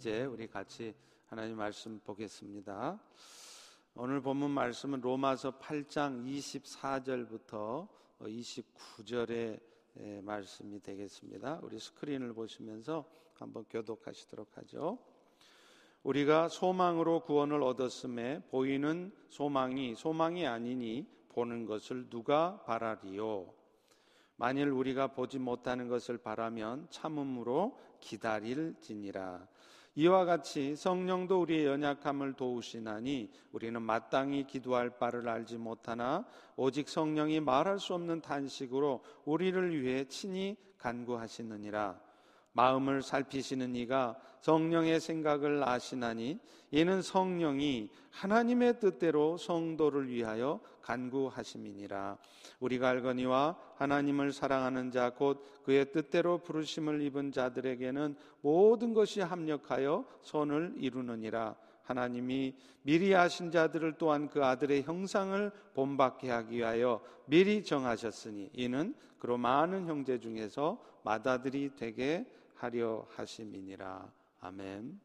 이제 0.00 0.24
우리 0.24 0.46
같이 0.46 0.94
하나님 1.26 1.58
말씀 1.58 2.00
보겠습니다. 2.00 2.98
오늘 3.94 4.22
본문 4.22 4.50
말씀은 4.50 5.02
로마서 5.02 5.58
8장 5.58 6.24
24절부터 6.24 7.86
29절의 8.18 9.60
말씀이 10.22 10.80
되겠습니다. 10.80 11.60
우리 11.62 11.78
스크린을 11.78 12.32
보시면서 12.32 13.04
한번 13.34 13.66
교독하시도록 13.68 14.56
하죠. 14.56 14.96
우리가 16.02 16.48
소망으로 16.48 17.20
구원을 17.20 17.62
얻었음에 17.62 18.44
보이는 18.48 19.12
소망이 19.28 19.94
소망이 19.96 20.46
아니니 20.46 21.06
보는 21.28 21.66
것을 21.66 22.08
누가 22.08 22.62
바라리요? 22.64 23.52
만일 24.36 24.70
우리가 24.70 25.08
보지 25.08 25.38
못하는 25.38 25.88
것을 25.88 26.16
바라면 26.16 26.86
참음으로 26.88 27.78
기다릴지니라. 28.00 29.46
이와 29.96 30.24
같이 30.24 30.76
성령도 30.76 31.40
우리의 31.40 31.66
연약함을 31.66 32.34
도우시나니 32.34 33.30
우리는 33.52 33.82
마땅히 33.82 34.46
기도할 34.46 34.90
바를 34.98 35.28
알지 35.28 35.58
못하나 35.58 36.24
오직 36.56 36.88
성령이 36.88 37.40
말할 37.40 37.80
수 37.80 37.94
없는 37.94 38.20
단식으로 38.20 39.02
우리를 39.24 39.82
위해 39.82 40.04
친히 40.04 40.56
간구하시느니라. 40.78 42.09
마음을 42.52 43.02
살피시는 43.02 43.76
이가 43.76 44.16
성령의 44.40 45.00
생각을 45.00 45.62
아시나니 45.66 46.38
이는 46.70 47.02
성령이 47.02 47.90
하나님의 48.10 48.80
뜻대로 48.80 49.36
성도를 49.36 50.08
위하여 50.08 50.60
간구하심이니라. 50.82 52.18
우리가 52.60 52.88
알거니와 52.88 53.56
하나님을 53.76 54.32
사랑하는 54.32 54.90
자 54.90 55.10
곧 55.10 55.44
그의 55.64 55.92
뜻대로 55.92 56.38
부르심을 56.38 57.02
입은 57.02 57.32
자들에게는 57.32 58.16
모든 58.40 58.94
것이 58.94 59.20
합력하여 59.20 60.04
선을 60.22 60.74
이루느니라. 60.76 61.56
하나님이 61.82 62.54
미리 62.82 63.14
아신 63.14 63.50
자들을 63.50 63.94
또한 63.98 64.28
그 64.28 64.44
아들의 64.44 64.82
형상을 64.84 65.50
본받게 65.74 66.30
하기 66.30 66.56
위하여 66.58 67.00
미리 67.26 67.64
정하셨으니 67.64 68.50
이는 68.52 68.94
그로 69.18 69.36
많은 69.36 69.86
형제 69.86 70.18
중에서 70.18 70.80
맏아들이 71.02 71.70
되게 71.76 72.26
하려 72.60 73.06
하심이니라. 73.16 74.12
아멘. 74.40 75.00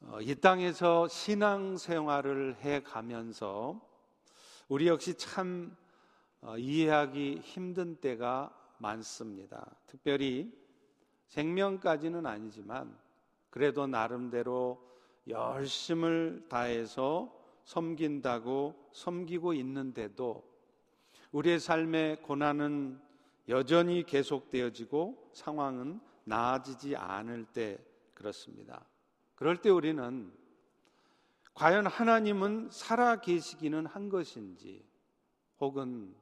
어, 0.00 0.20
이 0.20 0.34
땅에서 0.34 1.06
신앙 1.06 1.76
생활을 1.76 2.56
해 2.56 2.82
가면서 2.82 3.80
우리 4.66 4.88
역시 4.88 5.14
참 5.14 5.76
어, 6.40 6.58
이해하기 6.58 7.42
힘든 7.44 7.94
때가 8.00 8.52
많습니다. 8.78 9.76
특별히 9.86 10.52
생명까지는 11.28 12.26
아니지만 12.26 12.98
그래도 13.50 13.86
나름대로 13.86 14.84
열심을 15.28 16.46
다해서 16.48 17.32
섬긴다고 17.62 18.74
섬기고 18.90 19.52
있는데도 19.54 20.42
우리의 21.30 21.60
삶의 21.60 22.22
고난은 22.22 23.00
여전히 23.50 24.04
계속되어지고 24.04 25.30
상황은 25.34 26.00
나아지지 26.24 26.96
않을 26.96 27.44
때 27.46 27.78
그렇습니다. 28.14 28.86
그럴 29.34 29.60
때 29.60 29.70
우리는 29.70 30.32
과연 31.54 31.86
하나님은 31.86 32.70
살아 32.70 33.20
계시기는 33.20 33.86
한 33.86 34.08
것인지 34.08 34.84
혹은 35.58 36.14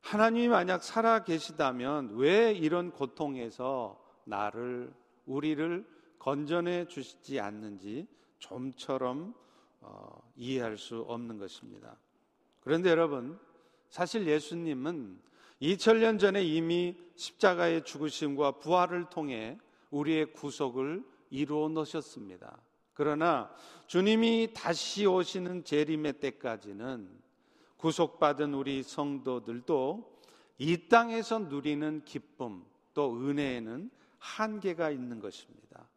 하나님이 0.00 0.48
만약 0.48 0.82
살아 0.82 1.22
계시다면 1.24 2.16
왜 2.16 2.52
이런 2.52 2.90
고통에서 2.90 3.98
나를 4.24 4.92
우리를 5.24 5.86
건전해 6.18 6.86
주시지 6.86 7.40
않는지 7.40 8.06
좀처럼 8.38 9.34
어, 9.80 10.32
이해할 10.36 10.78
수 10.78 11.00
없는 11.02 11.38
것입니다. 11.38 11.96
그런데 12.60 12.90
여러분 12.90 13.38
사실 13.88 14.26
예수님은 14.26 15.20
2000년 15.62 16.18
전에 16.18 16.42
이미 16.42 16.96
십자가의 17.16 17.84
죽으심과 17.84 18.58
부활을 18.58 19.08
통해 19.10 19.58
우리의 19.90 20.32
구속을 20.32 21.04
이루어 21.30 21.68
놓으셨습니다. 21.68 22.58
그러나 22.92 23.50
주님이 23.86 24.50
다시 24.54 25.06
오시는 25.06 25.64
재림의 25.64 26.20
때까지는 26.20 27.08
구속받은 27.76 28.54
우리 28.54 28.82
성도들도 28.82 30.14
이 30.58 30.88
땅에서 30.88 31.40
누리는 31.40 32.04
기쁨 32.04 32.64
또 32.94 33.14
은혜에는 33.14 33.90
한계가 34.18 34.90
있는 34.90 35.20
것입니다. 35.20 35.88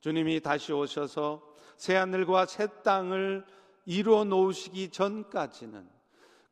주님이 0.00 0.40
다시 0.40 0.72
오셔서 0.72 1.54
새 1.76 1.96
하늘과 1.96 2.46
새 2.46 2.68
땅을 2.82 3.44
이루어 3.84 4.24
놓으시기 4.24 4.90
전까지는 4.90 5.93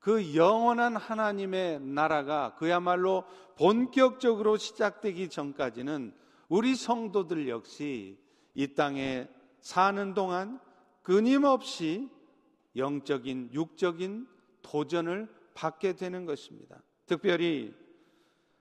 그 0.03 0.35
영원한 0.35 0.97
하나님의 0.97 1.81
나라가 1.81 2.57
그야말로 2.57 3.23
본격적으로 3.57 4.57
시작되기 4.57 5.29
전까지는 5.29 6.13
우리 6.49 6.75
성도들 6.75 7.49
역시 7.49 8.19
이 8.55 8.75
땅에 8.75 9.29
사는 9.61 10.13
동안 10.13 10.59
끊임없이 11.05 12.11
영적인, 12.75 13.51
육적인 13.53 14.27
도전을 14.63 15.29
받게 15.55 15.93
되는 15.95 16.27
것입니다. 16.27 16.83
특별히 17.07 17.73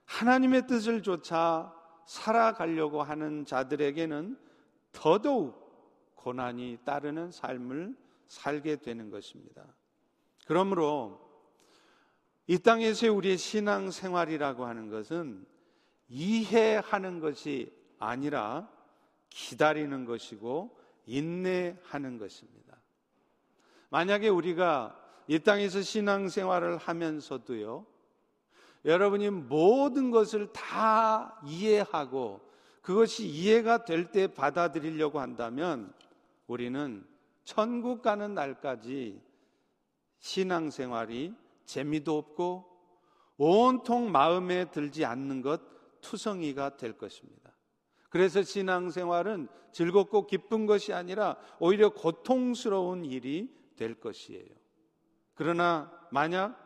하나님의 0.05 0.67
뜻을 0.67 1.01
조차 1.01 1.73
살아가려고 2.05 3.01
하는 3.01 3.45
자들에게는 3.45 4.37
더더욱 4.91 6.13
고난이 6.15 6.79
따르는 6.85 7.31
삶을 7.31 7.95
살게 8.27 8.75
되는 8.75 9.09
것입니다. 9.09 9.65
그러므로 10.45 11.30
이 12.51 12.59
땅에서의 12.59 13.09
우리의 13.13 13.37
신앙 13.37 13.91
생활이라고 13.91 14.65
하는 14.65 14.89
것은 14.89 15.45
이해하는 16.09 17.21
것이 17.21 17.71
아니라 17.97 18.69
기다리는 19.29 20.03
것이고 20.03 20.77
인내하는 21.05 22.17
것입니다. 22.17 22.75
만약에 23.89 24.27
우리가 24.27 24.99
이 25.27 25.39
땅에서 25.39 25.81
신앙 25.81 26.27
생활을 26.27 26.75
하면서도요, 26.75 27.85
여러분이 28.83 29.29
모든 29.29 30.11
것을 30.11 30.51
다 30.51 31.39
이해하고 31.45 32.41
그것이 32.81 33.27
이해가 33.27 33.85
될 33.85 34.11
때 34.11 34.27
받아들이려고 34.27 35.21
한다면 35.21 35.93
우리는 36.47 37.07
천국 37.45 38.01
가는 38.01 38.33
날까지 38.33 39.21
신앙 40.19 40.69
생활이 40.69 41.33
재미도 41.65 42.17
없고 42.17 42.65
온통 43.37 44.11
마음에 44.11 44.69
들지 44.69 45.05
않는 45.05 45.41
것 45.41 45.61
투성이가 46.01 46.77
될 46.77 46.97
것입니다. 46.97 47.51
그래서 48.09 48.43
신앙생활은 48.43 49.47
즐겁고 49.71 50.27
기쁜 50.27 50.65
것이 50.65 50.93
아니라 50.93 51.37
오히려 51.59 51.89
고통스러운 51.89 53.05
일이 53.05 53.49
될 53.77 53.95
것이에요. 53.99 54.49
그러나 55.33 55.91
만약 56.11 56.57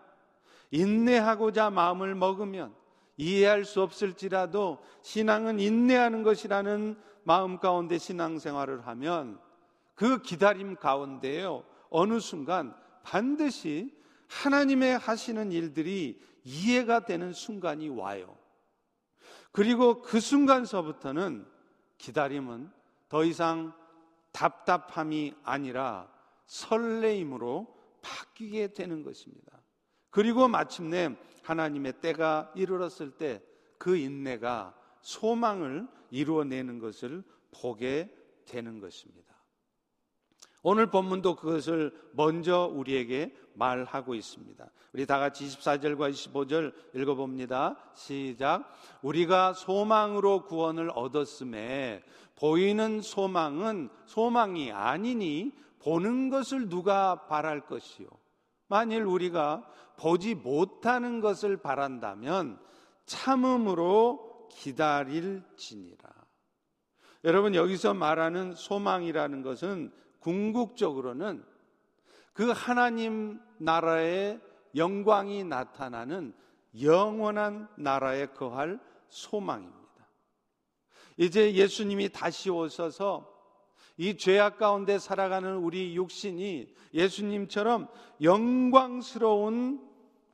인내하고자 0.71 1.69
마음을 1.69 2.15
먹으면 2.15 2.75
이해할 3.17 3.63
수 3.63 3.81
없을지라도 3.81 4.79
신앙은 5.01 5.59
인내하는 5.59 6.23
것이라는 6.23 6.97
마음 7.23 7.59
가운데 7.59 7.97
신앙생활을 7.97 8.85
하면 8.87 9.39
그 9.93 10.21
기다림 10.21 10.75
가운데요. 10.75 11.63
어느 11.89 12.19
순간 12.19 12.75
반드시 13.03 13.95
하나님의 14.43 14.97
하시는 14.97 15.51
일들이 15.51 16.21
이해가 16.43 17.05
되는 17.05 17.33
순간이 17.33 17.89
와요. 17.89 18.37
그리고 19.51 20.01
그 20.01 20.19
순간서부터는 20.19 21.47
기다림은 21.97 22.69
더 23.07 23.23
이상 23.23 23.73
답답함이 24.31 25.33
아니라 25.43 26.11
설레임으로 26.45 27.73
바뀌게 28.01 28.73
되는 28.73 29.01
것입니다. 29.03 29.61
그리고 30.09 30.47
마침내 30.47 31.15
하나님의 31.43 32.01
때가 32.01 32.51
이르렀을 32.55 33.11
때 33.11 33.41
그 33.77 33.95
인내가 33.97 34.75
소망을 35.01 35.87
이루어내는 36.09 36.79
것을 36.79 37.23
보게 37.51 38.13
되는 38.45 38.79
것입니다. 38.79 39.35
오늘 40.63 40.89
본문도 40.89 41.35
그것을 41.35 41.93
먼저 42.13 42.65
우리에게 42.65 43.35
말하고 43.55 44.15
있습니다. 44.15 44.65
우리 44.93 45.05
다 45.05 45.19
같이 45.19 45.45
24절과 45.45 46.11
25절 46.11 46.73
읽어봅니다. 46.93 47.77
시작. 47.93 48.63
우리가 49.01 49.53
소망으로 49.53 50.45
구원을 50.45 50.91
얻었음에 50.93 52.03
보이는 52.35 53.01
소망은 53.01 53.89
소망이 54.05 54.71
아니니 54.71 55.51
보는 55.79 56.29
것을 56.29 56.69
누가 56.69 57.27
바랄 57.27 57.65
것이요. 57.65 58.07
만일 58.67 59.03
우리가 59.03 59.67
보지 59.97 60.35
못하는 60.35 61.21
것을 61.21 61.57
바란다면 61.57 62.59
참음으로 63.05 64.49
기다릴지니라. 64.51 66.09
여러분 67.23 67.55
여기서 67.55 67.93
말하는 67.93 68.53
소망이라는 68.53 69.41
것은 69.41 69.91
궁극적으로는 70.19 71.43
그 72.35 72.51
하나님 72.51 73.39
나라의 73.59 74.41
영광이 74.75 75.45
나타나는 75.45 76.35
영원한 76.81 77.69
나라에 77.77 78.25
거할 78.27 78.77
소망입니다. 79.07 79.79
이제 81.15 81.53
예수님이 81.53 82.09
다시 82.09 82.49
오셔서 82.49 83.33
이 83.95 84.17
죄악 84.17 84.57
가운데 84.57 84.99
살아가는 84.99 85.55
우리 85.55 85.95
육신이 85.95 86.75
예수님처럼 86.93 87.87
영광스러운 88.21 89.81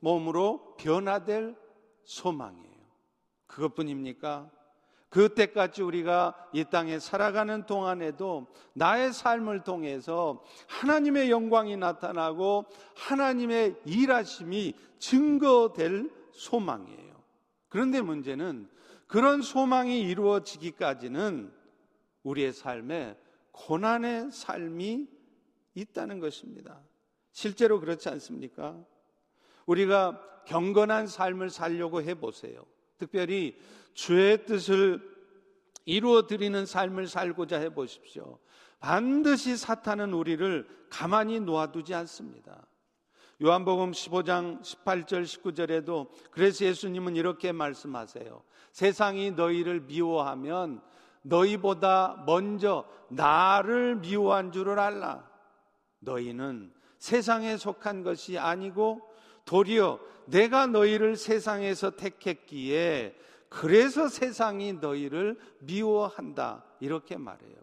몸으로 0.00 0.74
변화될 0.80 1.56
소망이에요. 2.02 2.82
그것뿐입니까? 3.46 4.50
그때까지 5.12 5.82
우리가 5.82 6.34
이 6.54 6.64
땅에 6.64 6.98
살아가는 6.98 7.66
동안에도 7.66 8.46
나의 8.72 9.12
삶을 9.12 9.62
통해서 9.62 10.42
하나님의 10.68 11.30
영광이 11.30 11.76
나타나고 11.76 12.64
하나님의 12.96 13.76
일하심이 13.84 14.74
증거될 14.98 16.10
소망이에요. 16.32 17.22
그런데 17.68 18.00
문제는 18.00 18.70
그런 19.06 19.42
소망이 19.42 20.00
이루어지기까지는 20.00 21.52
우리의 22.22 22.54
삶에 22.54 23.14
고난의 23.50 24.30
삶이 24.32 25.08
있다는 25.74 26.20
것입니다. 26.20 26.80
실제로 27.32 27.80
그렇지 27.80 28.08
않습니까? 28.08 28.82
우리가 29.66 30.18
경건한 30.46 31.06
삶을 31.06 31.50
살려고 31.50 32.00
해보세요. 32.02 32.64
특별히 32.96 33.58
주의 33.94 34.44
뜻을 34.44 35.00
이루어 35.84 36.26
드리는 36.26 36.64
삶을 36.64 37.08
살고자 37.08 37.58
해 37.58 37.70
보십시오. 37.70 38.38
반드시 38.80 39.56
사탄은 39.56 40.12
우리를 40.12 40.66
가만히 40.90 41.40
놓아두지 41.40 41.94
않습니다. 41.94 42.66
요한복음 43.42 43.90
15장 43.90 44.62
18절 44.62 45.24
19절에도 45.24 46.08
그래서 46.30 46.64
예수님은 46.64 47.16
이렇게 47.16 47.50
말씀하세요. 47.50 48.42
세상이 48.70 49.32
너희를 49.32 49.80
미워하면 49.80 50.80
너희보다 51.22 52.22
먼저 52.26 52.84
나를 53.08 53.96
미워한 53.96 54.52
줄을 54.52 54.78
알라. 54.78 55.28
너희는 56.00 56.72
세상에 56.98 57.56
속한 57.56 58.04
것이 58.04 58.38
아니고 58.38 59.00
도리어 59.44 59.98
내가 60.26 60.66
너희를 60.66 61.16
세상에서 61.16 61.90
택했기에 61.96 63.16
그래서 63.52 64.08
세상이 64.08 64.72
너희를 64.74 65.38
미워한다. 65.60 66.64
이렇게 66.80 67.18
말해요. 67.18 67.56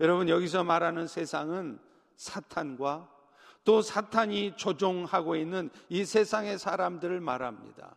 여러분, 0.00 0.30
여기서 0.30 0.64
말하는 0.64 1.06
세상은 1.06 1.78
사탄과 2.16 3.06
또 3.62 3.82
사탄이 3.82 4.54
조종하고 4.56 5.36
있는 5.36 5.68
이 5.90 6.06
세상의 6.06 6.58
사람들을 6.58 7.20
말합니다. 7.20 7.96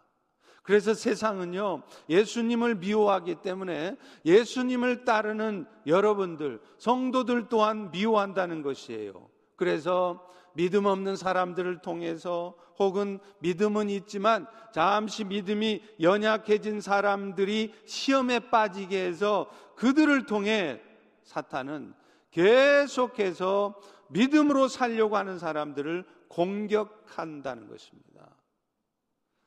그래서 0.63 0.93
세상은요, 0.93 1.83
예수님을 2.09 2.75
미워하기 2.75 3.35
때문에 3.35 3.97
예수님을 4.25 5.05
따르는 5.05 5.65
여러분들, 5.87 6.61
성도들 6.77 7.47
또한 7.47 7.89
미워한다는 7.91 8.63
것이에요. 8.63 9.29
그래서 9.55 10.27
믿음 10.53 10.85
없는 10.85 11.15
사람들을 11.15 11.81
통해서 11.81 12.55
혹은 12.79 13.19
믿음은 13.39 13.89
있지만 13.89 14.47
잠시 14.73 15.23
믿음이 15.23 15.83
연약해진 16.01 16.81
사람들이 16.81 17.73
시험에 17.85 18.39
빠지게 18.49 19.05
해서 19.05 19.49
그들을 19.75 20.25
통해 20.25 20.81
사탄은 21.23 21.93
계속해서 22.31 23.79
믿음으로 24.09 24.67
살려고 24.67 25.17
하는 25.17 25.37
사람들을 25.39 26.05
공격한다는 26.27 27.67
것입니다. 27.67 28.35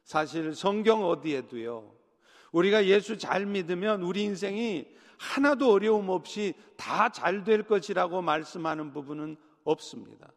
사실 0.05 0.55
성경 0.55 1.05
어디에도요. 1.05 1.93
우리가 2.53 2.87
예수 2.87 3.19
잘 3.19 3.45
믿으면 3.45 4.03
우리 4.03 4.23
인생이 4.23 4.87
하나도 5.19 5.73
어려움 5.73 6.09
없이 6.11 6.55
다 6.77 7.09
잘 7.09 7.43
될 7.43 7.65
것이라고 7.65 8.23
말씀하는 8.23 8.93
부분은 8.93 9.37
없습니다. 9.65 10.29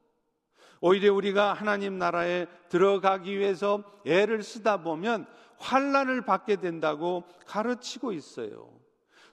오히려 0.81 1.13
우리가 1.13 1.53
하나님 1.53 1.97
나라에 1.97 2.47
들어가기 2.69 3.37
위해서 3.37 3.83
애를 4.05 4.43
쓰다 4.43 4.81
보면 4.81 5.25
환란을 5.57 6.21
받게 6.25 6.57
된다고 6.57 7.23
가르치고 7.45 8.13
있어요. 8.13 8.69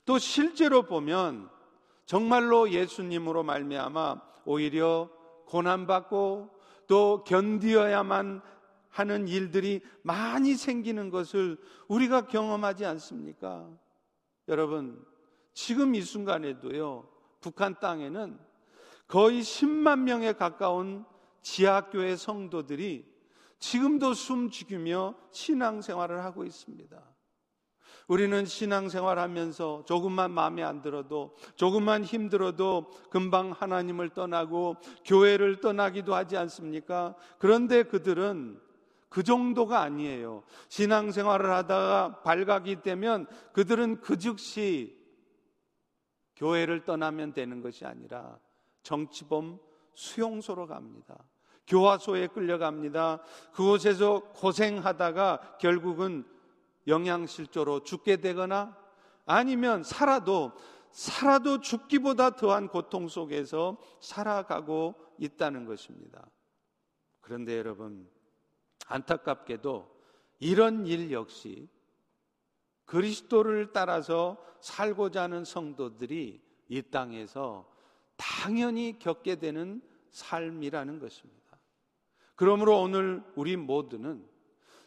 또 0.05 0.19
실제로 0.19 0.83
보면 0.83 1.49
정말로 2.05 2.71
예수님으로 2.71 3.43
말미암아 3.43 4.21
오히려 4.45 5.09
고난 5.47 5.87
받고 5.87 6.51
또 6.87 7.25
견디어야만 7.25 8.43
하는 8.89 9.29
일들이 9.29 9.83
많이 10.03 10.55
생기는 10.55 11.11
것을 11.11 11.59
우리가 11.89 12.29
경험하지 12.29 12.87
않습니까? 12.87 13.69
여러분, 14.49 15.05
지금 15.53 15.95
이 15.95 16.01
순간에도요, 16.01 17.09
북한 17.41 17.79
땅에는 17.79 18.39
거의 19.07 19.43
10만 19.43 20.01
명에 20.01 20.33
가까운 20.33 21.05
지하교회 21.47 22.17
성도들이 22.17 23.07
지금도 23.61 24.15
숨죽이며 24.15 25.15
신앙생활을 25.31 26.25
하고 26.25 26.45
있습니다. 26.45 27.01
우리는 28.09 28.45
신앙생활 28.45 29.21
하면서 29.21 29.85
조금만 29.87 30.33
마음에 30.33 30.65
안 30.65 30.83
들어도 30.83 31.37
조금만 31.55 32.03
힘들어도 32.03 32.91
금방 33.11 33.53
하나님을 33.53 34.11
떠나고 34.11 34.77
교회를 35.05 35.61
떠나기도 35.61 36.17
하지 36.17 36.37
않습니까? 36.37 37.15
그런데 37.39 37.85
그들은 37.85 38.61
그 39.09 39.23
정도가 39.23 39.81
아니에요. 39.81 40.43
신앙생활을 40.69 41.51
하다가 41.51 42.23
발각이 42.23 42.83
되면 42.83 43.27
그들은 43.53 44.01
그 44.01 44.19
즉시 44.19 44.97
교회를 46.35 46.85
떠나면 46.85 47.35
되는 47.35 47.63
것이 47.63 47.85
아니라 47.85 48.37
정치범 48.83 49.61
수용소로 49.95 50.67
갑니다. 50.67 51.25
교화소에 51.67 52.29
끌려갑니다. 52.29 53.21
그곳에서 53.53 54.21
고생하다가 54.35 55.59
결국은 55.61 56.25
영양실조로 56.87 57.83
죽게 57.83 58.19
되거나 58.19 58.77
아니면 59.25 59.83
살아도 59.83 60.53
살아도 60.91 61.61
죽기보다 61.61 62.37
더한 62.37 62.69
고통 62.69 63.09
속에서 63.09 63.77
살아가고 64.01 64.95
있다는 65.19 65.67
것입니다. 65.67 66.27
그런데 67.21 67.59
여러분 67.59 68.09
안타깝게도 68.87 69.95
이런 70.39 70.87
일 70.87 71.11
역시 71.11 71.69
그리스도를 72.85 73.73
따라서 73.73 74.43
살고자 74.61 75.25
하는 75.25 75.45
성도들이 75.45 76.41
이 76.69 76.83
땅에서 76.83 77.71
당연히 78.17 78.99
겪게 78.99 79.37
되는 79.37 79.83
삶이라는 80.11 80.99
것입니다. 80.99 81.46
그러므로 82.37 82.81
오늘 82.81 83.23
우리 83.35 83.57
모두는 83.57 84.25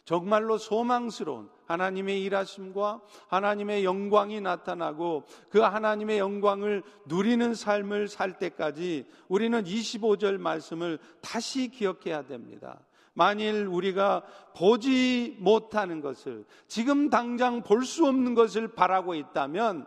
정말로 0.04 0.58
소망스러운 0.58 1.50
하나님의 1.66 2.22
일하심과 2.24 3.00
하나님의 3.28 3.84
영광이 3.84 4.40
나타나고 4.40 5.24
그 5.50 5.60
하나님의 5.60 6.18
영광을 6.18 6.82
누리는 7.06 7.54
삶을 7.54 8.08
살 8.08 8.38
때까지 8.38 9.06
우리는 9.28 9.62
25절 9.62 10.38
말씀을 10.38 10.98
다시 11.20 11.68
기억해야 11.68 12.26
됩니다. 12.26 12.80
만일 13.12 13.66
우리가 13.66 14.24
보지 14.56 15.36
못하는 15.40 16.00
것을 16.00 16.44
지금 16.66 17.10
당장 17.10 17.62
볼 17.62 17.84
수 17.84 18.06
없는 18.06 18.34
것을 18.34 18.68
바라고 18.68 19.14
있다면 19.14 19.86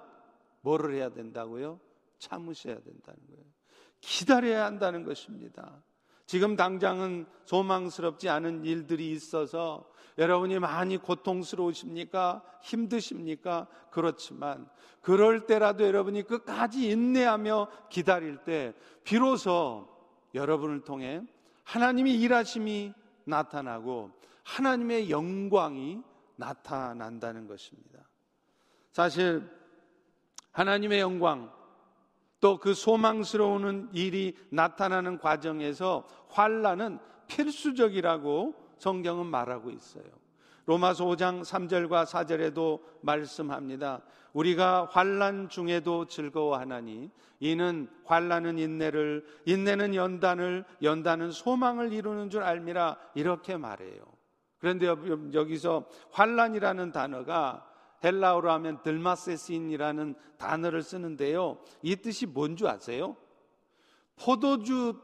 뭐를 0.61 0.93
해야 0.95 1.09
된다고요? 1.09 1.79
참으셔야 2.19 2.75
된다는 2.75 3.19
거예요. 3.29 3.43
기다려야 3.99 4.65
한다는 4.65 5.03
것입니다. 5.03 5.81
지금 6.25 6.55
당장은 6.55 7.25
소망스럽지 7.45 8.29
않은 8.29 8.65
일들이 8.65 9.11
있어서 9.11 9.89
여러분이 10.17 10.59
많이 10.59 10.97
고통스러우십니까? 10.97 12.43
힘드십니까? 12.61 13.67
그렇지만 13.91 14.69
그럴 15.01 15.45
때라도 15.45 15.85
여러분이 15.85 16.23
끝까지 16.23 16.89
인내하며 16.89 17.67
기다릴 17.89 18.37
때 18.37 18.73
비로소 19.03 19.87
여러분을 20.33 20.81
통해 20.81 21.21
하나님의 21.63 22.19
일하심이 22.19 22.93
나타나고 23.25 24.11
하나님의 24.43 25.09
영광이 25.09 26.01
나타난다는 26.35 27.47
것입니다. 27.47 27.99
사실 28.91 29.49
하나님의 30.51 30.99
영광 30.99 31.51
또 32.43 32.57
그 32.57 32.73
소망스러운 32.73 33.89
일이 33.93 34.35
나타나는 34.49 35.19
과정에서 35.19 36.05
환란은 36.27 36.99
필수적이라고 37.27 38.53
성경은 38.77 39.27
말하고 39.27 39.71
있어요. 39.71 40.03
로마서 40.65 41.05
5장 41.05 41.41
3절과 41.41 42.05
4절에도 42.05 42.81
말씀합니다. 42.99 44.01
우리가 44.33 44.89
환란 44.91 45.47
중에도 45.47 46.05
즐거워하나니 46.05 47.09
이는 47.39 47.87
환란은 48.03 48.59
인내를 48.59 49.25
인내는 49.45 49.95
연단을 49.95 50.65
연단은 50.81 51.31
소망을 51.31 51.93
이루는 51.93 52.29
줄 52.29 52.43
알미라 52.43 52.97
이렇게 53.15 53.55
말해요. 53.55 54.03
그런데 54.59 54.87
여기서 55.33 55.85
환란이라는 56.11 56.91
단어가 56.91 57.72
헬라어로 58.03 58.51
하면 58.51 58.81
들마세신이라는 58.81 60.15
단어를 60.37 60.83
쓰는데요. 60.83 61.59
이 61.81 61.95
뜻이 61.95 62.25
뭔지 62.25 62.67
아세요? 62.67 63.15
포도주 64.17 64.99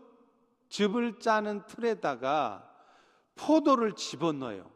즙을 0.69 1.19
짜는 1.19 1.65
틀에다가 1.65 2.69
포도를 3.35 3.93
집어넣어요. 3.93 4.69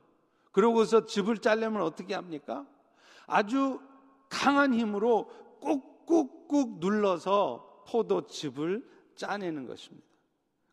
그러고서 0.51 1.05
즙을 1.05 1.39
짜려면 1.39 1.81
어떻게 1.81 2.13
합니까? 2.13 2.65
아주 3.27 3.79
강한 4.29 4.73
힘으로 4.73 5.29
꾹꾹꾹 5.59 6.77
눌러서 6.79 7.83
포도즙을 7.87 8.87
짜내는 9.15 9.67
것입니다. 9.67 10.07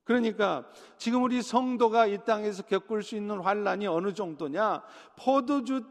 그러니까 0.04 0.66
지금 0.96 1.22
우리 1.22 1.42
성도가 1.42 2.06
이 2.06 2.24
땅에서 2.24 2.62
겪을 2.64 3.02
수 3.02 3.16
있는 3.16 3.40
환란이 3.40 3.86
어느 3.86 4.12
정도냐? 4.12 4.82
포도주 5.16 5.84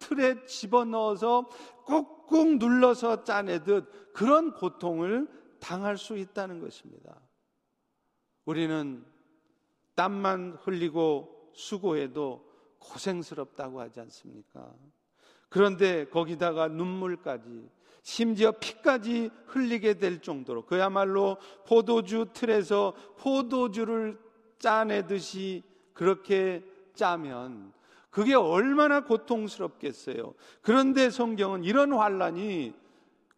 틀에 0.00 0.44
집어넣어서 0.46 1.48
꾹꾹 1.86 2.56
눌러서 2.58 3.24
짜내듯 3.24 4.12
그런 4.12 4.52
고통을 4.52 5.28
당할 5.60 5.96
수 5.96 6.16
있다는 6.16 6.60
것입니다. 6.60 7.20
우리는 8.44 9.04
땀만 9.94 10.58
흘리고 10.62 11.52
수고해도 11.54 12.48
고생스럽다고 12.78 13.80
하지 13.80 14.00
않습니까? 14.00 14.74
그런데 15.48 16.08
거기다가 16.08 16.68
눈물까지 16.68 17.68
심지어 18.02 18.52
피까지 18.52 19.30
흘리게 19.46 19.94
될 19.98 20.22
정도로 20.22 20.64
그야말로 20.64 21.36
포도주 21.66 22.26
틀에서 22.32 22.94
포도주를 23.18 24.18
짜내듯이 24.58 25.62
그렇게 25.92 26.64
짜면 26.94 27.72
그게 28.10 28.34
얼마나 28.34 29.04
고통스럽겠어요. 29.04 30.34
그런데 30.62 31.10
성경은 31.10 31.64
이런 31.64 31.92
환란이 31.92 32.74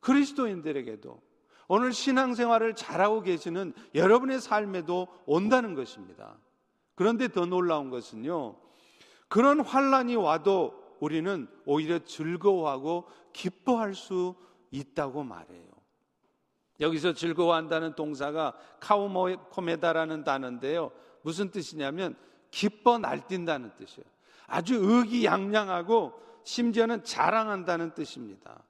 그리스도인들에게도 0.01 1.21
오늘 1.69 1.93
신앙생활을 1.93 2.75
잘하고 2.75 3.23
계시는 3.23 3.73
여러분의 3.95 4.41
삶에도 4.41 5.09
온다는 5.27 5.75
것입니다. 5.75 6.37
그런데 6.95 7.29
더 7.29 7.47
놀라운 7.47 7.91
것은요. 7.91 8.57
그런 9.29 9.61
환란이 9.61 10.17
와도 10.17 10.75
우리는 11.01 11.49
오히려 11.65 11.99
즐거워하고 12.01 13.09
기뻐할 13.33 13.95
수 13.95 14.35
있다고 14.71 15.23
말해요. 15.25 15.73
여기서 16.81 17.13
즐거워한다는 17.13 17.95
동사가 17.95 18.55
카우모코메다라는 18.81 20.25
단어인데요. 20.25 20.91
무슨 21.23 21.51
뜻이냐면 21.51 22.17
기뻐 22.53 22.99
날뛴다는 22.99 23.73
뜻이에요. 23.77 24.07
아주 24.47 24.77
의기양양하고 24.77 26.13
심지어는 26.45 27.03
자랑한다는 27.03 27.95
뜻입니다. 27.95 28.63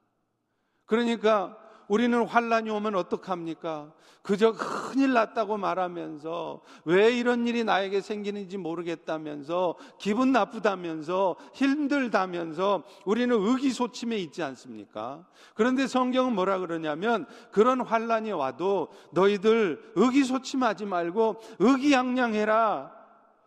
그러니까 0.87 1.59
우리는 1.89 2.25
환란이 2.25 2.71
오면 2.71 2.95
어떡합니까? 2.95 3.93
그저 4.23 4.53
큰일 4.53 5.13
났다고 5.15 5.57
말하면서 5.57 6.63
왜 6.85 7.11
이런 7.11 7.47
일이 7.49 7.65
나에게 7.65 8.01
생기는지 8.01 8.57
모르겠다면서 8.57 9.75
기분 9.99 10.31
나쁘다면서 10.31 11.37
힘들다면서 11.55 12.85
우리는 13.05 13.37
의기소침해 13.37 14.17
있지 14.19 14.45
않습니까? 14.45 15.27
그런데 15.55 15.89
성경은 15.89 16.35
뭐라 16.35 16.61
그러냐면 16.61 17.27
그런 17.51 17.81
환란이 17.81 18.31
와도 18.31 18.89
너희들 19.11 19.93
의기소침하지 19.97 20.87
말고 20.87 21.41
의기양양해라. 21.59 23.02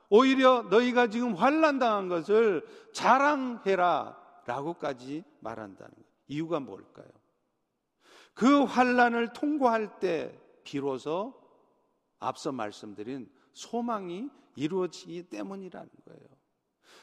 오히려 0.09 0.63
너희가 0.63 1.07
지금 1.07 1.33
환란 1.35 1.79
당한 1.79 2.07
것을 2.07 2.65
자랑해라. 2.93 4.23
라고까지 4.45 5.23
말한다는 5.39 5.91
거예요. 5.91 6.05
이유가 6.27 6.59
뭘까요? 6.59 7.07
그 8.33 8.63
환란을 8.63 9.33
통과할 9.33 9.99
때 9.99 10.39
비로소 10.63 11.33
앞서 12.19 12.51
말씀드린 12.51 13.31
소망이 13.53 14.29
이루어지기 14.55 15.23
때문이라는 15.29 15.89
거예요. 16.05 16.27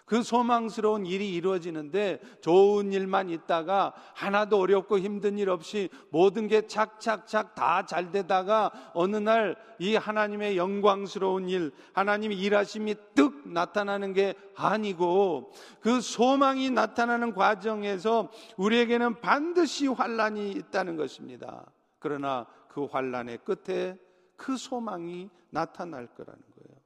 그 0.05 0.23
소망스러운 0.23 1.07
일이 1.07 1.33
이루어지는데 1.35 2.21
좋은 2.41 2.93
일만 2.93 3.31
있다가 3.31 3.93
하나도 4.15 4.59
어렵고 4.59 4.99
힘든 4.99 5.39
일 5.39 5.51
없이 5.51 5.89
모든 6.11 6.49
게 6.49 6.67
착착착 6.67 7.55
다 7.55 7.83
잘 7.87 8.11
되다가 8.11 8.71
어느 8.95 9.17
날 9.17 9.57
이 9.83 9.97
하나님의 9.97 10.57
영광스러운 10.57 11.49
일, 11.49 11.73
하나님의 11.93 12.39
일하심이 12.39 12.95
뜩 13.17 13.49
나타나는 13.49 14.13
게 14.13 14.37
아니고 14.55 15.53
그 15.81 16.01
소망이 16.01 16.71
나타나는 16.71 17.35
과정에서 17.35 18.31
우리에게는 18.57 19.21
반드시 19.21 19.89
환란이 19.89 20.53
있다는 20.53 20.97
것입니다. 20.97 21.67
그러나 21.99 22.47
그 22.69 22.85
환란의 22.85 23.39
끝에 23.39 23.99
그 24.37 24.57
소망이 24.57 25.29
나타날 25.51 26.07
거라는 26.07 26.41
거예요. 26.41 26.81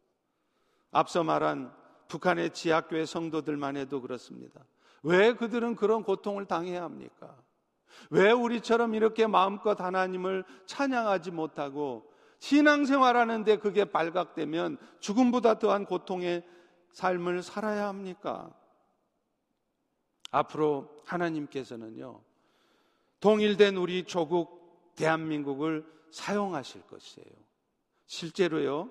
앞서 0.91 1.23
말한 1.23 1.71
북한의 2.09 2.51
지하교회 2.51 3.07
성도들만 3.07 3.77
해도 3.77 4.01
그렇습니다. 4.01 4.65
왜 5.03 5.35
그들은 5.35 5.77
그런 5.77 6.03
고통을 6.03 6.47
당해야 6.47 6.83
합니까? 6.83 7.37
왜 8.11 8.31
우리처럼 8.31 8.95
이렇게 8.95 9.27
마음껏 9.27 9.81
하나님을 9.81 10.45
찬양하지 10.67 11.31
못하고 11.31 12.11
신앙생활 12.39 13.17
하는데 13.17 13.57
그게 13.57 13.85
발각되면 13.85 14.79
죽음보다 15.01 15.59
더한 15.59 15.87
고통의 15.87 16.45
삶을 16.93 17.43
살아야 17.43 17.89
합니까? 17.89 18.51
앞으로 20.31 20.89
하나님께서는요, 21.05 22.21
동일된 23.21 23.77
우리 23.77 24.05
조국 24.05 24.93
대한민국을 24.97 25.87
사용하실 26.11 26.83
것이에요. 26.83 27.31
실제로요, 28.07 28.91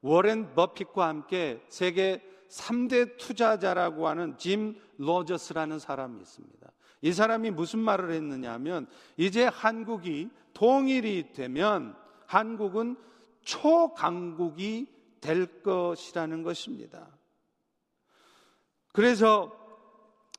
워렌 0.00 0.54
버핏과 0.54 1.06
함께 1.06 1.62
세계 1.68 2.22
3대 2.50 3.16
투자자라고 3.16 4.08
하는 4.08 4.36
짐 4.36 4.76
로저스라는 4.98 5.78
사람이 5.78 6.20
있습니다. 6.20 6.70
이 7.02 7.12
사람이 7.12 7.50
무슨 7.52 7.78
말을 7.78 8.12
했느냐 8.12 8.52
하면 8.54 8.86
이제 9.16 9.44
한국이 9.44 10.28
통일이 10.52 11.32
되면 11.32 11.96
한국은 12.26 12.96
초강국이 13.42 14.86
될 15.20 15.62
것이라는 15.62 16.42
것입니다. 16.42 17.08
그래서 18.92 19.56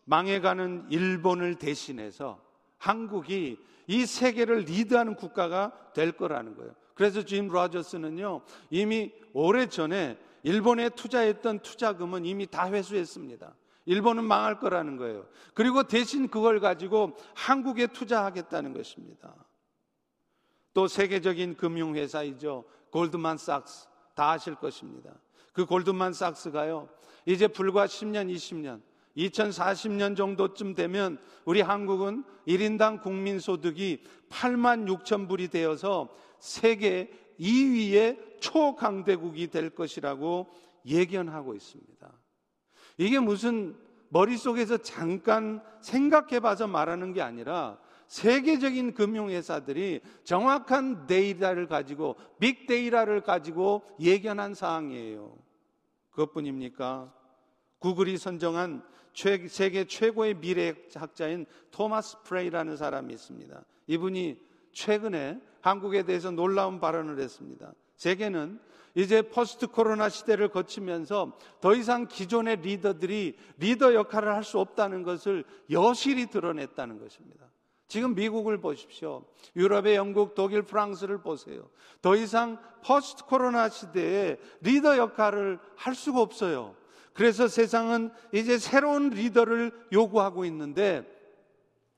망해가는 0.06 0.88
일본을 0.90 1.56
대신해서 1.56 2.42
한국이 2.78 3.58
이 3.88 4.06
세계를 4.06 4.60
리드하는 4.60 5.16
국가가 5.16 5.72
될 5.94 6.12
거라는 6.12 6.56
거예요. 6.56 6.74
그래서 6.94 7.24
짐 7.24 7.48
로저스는요, 7.48 8.42
이미 8.70 9.12
오래 9.34 9.68
전에 9.68 10.18
일본에 10.44 10.90
투자했던 10.90 11.60
투자금은 11.60 12.26
이미 12.26 12.48
다 12.48 12.72
회수했습니다. 12.72 13.56
일본은 13.86 14.24
망할 14.24 14.60
거라는 14.60 14.98
거예요. 14.98 15.26
그리고 15.54 15.84
대신 15.84 16.28
그걸 16.28 16.60
가지고 16.60 17.18
한국에 17.36 17.88
투자하겠다는 17.88 18.74
것입니다. 18.74 19.34
또 20.74 20.88
세계적인 20.88 21.58
금융회사이죠. 21.58 22.66
골드만삭스 22.92 23.88
다 24.16 24.32
아실 24.32 24.56
것입니다. 24.56 25.12
그 25.54 25.66
골드만삭스가요. 25.66 26.90
이제 27.26 27.48
불과 27.48 27.86
10년, 27.86 28.34
20년, 28.34 28.82
2040년 29.18 30.16
정도쯤 30.16 30.74
되면 30.76 31.20
우리 31.46 31.62
한국은 31.62 32.24
1인당 32.48 33.02
국민소득이 33.02 34.04
8만 34.30 34.88
6천 34.88 35.28
불이 35.28 35.50
되어서 35.50 36.10
세계 36.40 37.12
2위의 37.42 38.40
초강대국이 38.40 39.48
될 39.48 39.72
것이라고 39.72 40.48
예견하고 40.86 41.56
있습니다. 41.56 42.12
이게 42.98 43.20
무슨 43.20 43.76
머릿속에서 44.10 44.78
잠깐 44.78 45.62
생각해 45.82 46.40
봐서 46.40 46.68
말하는 46.68 47.14
게 47.14 47.22
아니라 47.22 47.80
세계적인 48.08 48.94
금융회사들이 48.94 50.02
정확한 50.24 51.08
데이터를 51.08 51.68
가지고 51.68 52.18
빅데이터를 52.40 53.22
가지고 53.22 53.84
예견한 54.00 54.54
사항이에요. 54.54 55.38
그것뿐입니까? 56.12 57.14
구글이 57.80 58.18
선정한 58.18 58.84
세계 59.48 59.86
최고의 59.86 60.36
미래학자인 60.36 61.46
토마스 61.72 62.22
프레이라는 62.24 62.76
사람이 62.76 63.14
있습니다. 63.14 63.64
이분이 63.88 64.40
최근에 64.74 65.40
한국에 65.62 66.04
대해서 66.04 66.32
놀라운 66.32 66.80
발언을 66.80 67.20
했습니다. 67.20 67.74
세계는 67.98 68.60
이제 68.96 69.22
포스트 69.22 69.68
코로나 69.68 70.10
시대를 70.10 70.50
거치면서 70.50 71.38
더 71.62 71.76
이상 71.76 72.08
기존의 72.08 72.58
리더들이 72.58 73.38
리더 73.58 73.94
역할을 73.94 74.34
할 74.34 74.44
수 74.44 74.60
없다는 74.60 75.04
것을 75.04 75.46
여실히 75.70 76.26
드러냈다는 76.28 77.00
것입니다. 77.00 77.46
지금 77.88 78.16
미국을 78.16 78.60
보십시오. 78.60 79.26
유럽의 79.56 79.96
영국, 79.96 80.34
독일, 80.34 80.64
프랑스를 80.64 81.22
보세요. 81.22 81.70
더 82.02 82.16
이상 82.16 82.58
포스트 82.86 83.26
코로나 83.26 83.70
시대에 83.70 84.38
리더 84.62 84.98
역할을 84.98 85.60
할 85.76 85.94
수가 85.94 86.22
없어요. 86.22 86.76
그래서 87.14 87.48
세상은 87.48 88.10
이제 88.34 88.58
새로운 88.58 89.10
리더를 89.10 89.72
요구하고 89.92 90.46
있는데 90.46 91.06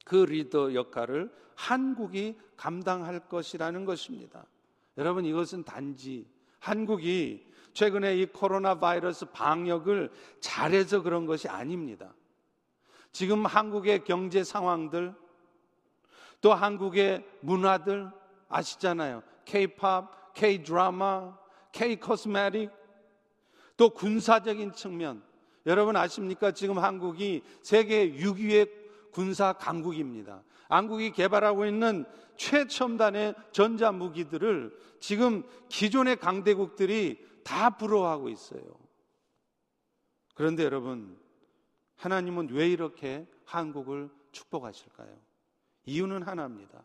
그 0.03 0.15
리더 0.15 0.73
역할을 0.73 1.31
한국이 1.55 2.37
감당할 2.63 3.19
것이라는 3.27 3.83
것입니다. 3.83 4.45
여러분 4.97 5.25
이것은 5.25 5.65
단지 5.65 6.25
한국이 6.59 7.45
최근에 7.73 8.15
이 8.15 8.25
코로나 8.25 8.79
바이러스 8.79 9.25
방역을 9.25 10.09
잘해서 10.39 11.01
그런 11.01 11.25
것이 11.25 11.49
아닙니다. 11.49 12.13
지금 13.11 13.45
한국의 13.45 14.05
경제 14.05 14.45
상황들, 14.45 15.13
또 16.39 16.53
한국의 16.53 17.25
문화들 17.41 18.09
아시잖아요. 18.47 19.23
K-팝, 19.43 20.33
K-드라마, 20.33 21.37
K-코스메틱, 21.73 22.71
또 23.75 23.89
군사적인 23.89 24.71
측면. 24.71 25.21
여러분 25.65 25.97
아십니까? 25.97 26.51
지금 26.51 26.79
한국이 26.79 27.43
세계 27.61 28.13
6위의 28.13 28.69
군사 29.11 29.51
강국입니다. 29.51 30.43
한국이 30.69 31.11
개발하고 31.11 31.65
있는 31.65 32.05
최첨단의 32.37 33.35
전자 33.51 33.91
무기들을 33.91 34.77
지금 34.99 35.43
기존의 35.69 36.17
강대국들이 36.17 37.19
다 37.43 37.71
부러워하고 37.71 38.29
있어요. 38.29 38.61
그런데 40.33 40.63
여러분, 40.63 41.17
하나님은 41.97 42.49
왜 42.51 42.69
이렇게 42.69 43.27
한국을 43.45 44.09
축복하실까요? 44.31 45.15
이유는 45.85 46.23
하나입니다. 46.23 46.83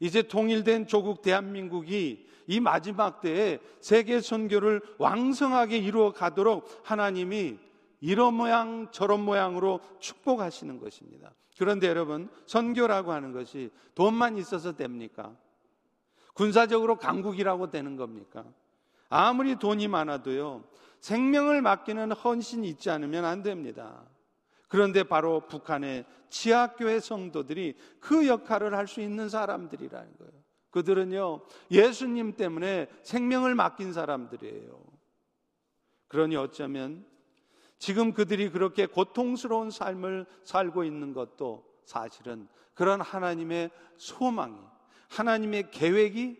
이제 0.00 0.22
통일된 0.22 0.86
조국 0.86 1.22
대한민국이 1.22 2.26
이 2.46 2.60
마지막 2.60 3.20
때에 3.20 3.58
세계 3.80 4.20
선교를 4.20 4.82
왕성하게 4.98 5.78
이루어 5.78 6.12
가도록 6.12 6.68
하나님이 6.82 7.58
이런 8.00 8.34
모양 8.34 8.90
저런 8.90 9.24
모양으로 9.24 9.80
축복하시는 10.00 10.78
것입니다. 10.78 11.32
그런데 11.58 11.88
여러분, 11.88 12.28
선교라고 12.46 13.12
하는 13.12 13.32
것이 13.32 13.70
돈만 13.94 14.36
있어서 14.38 14.74
됩니까? 14.74 15.36
군사적으로 16.34 16.96
강국이라고 16.96 17.70
되는 17.70 17.96
겁니까? 17.96 18.44
아무리 19.08 19.56
돈이 19.56 19.86
많아도요, 19.88 20.64
생명을 21.00 21.62
맡기는 21.62 22.12
헌신이 22.12 22.68
있지 22.70 22.90
않으면 22.90 23.24
안 23.24 23.42
됩니다. 23.42 24.02
그런데 24.68 25.04
바로 25.04 25.46
북한의 25.46 26.04
지하교회 26.28 26.98
성도들이 26.98 27.76
그 28.00 28.26
역할을 28.26 28.74
할 28.74 28.88
수 28.88 29.00
있는 29.00 29.28
사람들이라는 29.28 30.16
거예요. 30.18 30.32
그들은요, 30.70 31.42
예수님 31.70 32.36
때문에 32.36 32.88
생명을 33.02 33.54
맡긴 33.54 33.92
사람들이에요. 33.92 34.82
그러니 36.08 36.34
어쩌면 36.34 37.06
지금 37.78 38.12
그들이 38.12 38.50
그렇게 38.50 38.86
고통스러운 38.86 39.70
삶을 39.70 40.26
살고 40.42 40.84
있는 40.84 41.12
것도 41.12 41.64
사실은 41.84 42.48
그런 42.74 43.00
하나님의 43.00 43.70
소망이, 43.96 44.58
하나님의 45.08 45.70
계획이, 45.70 46.38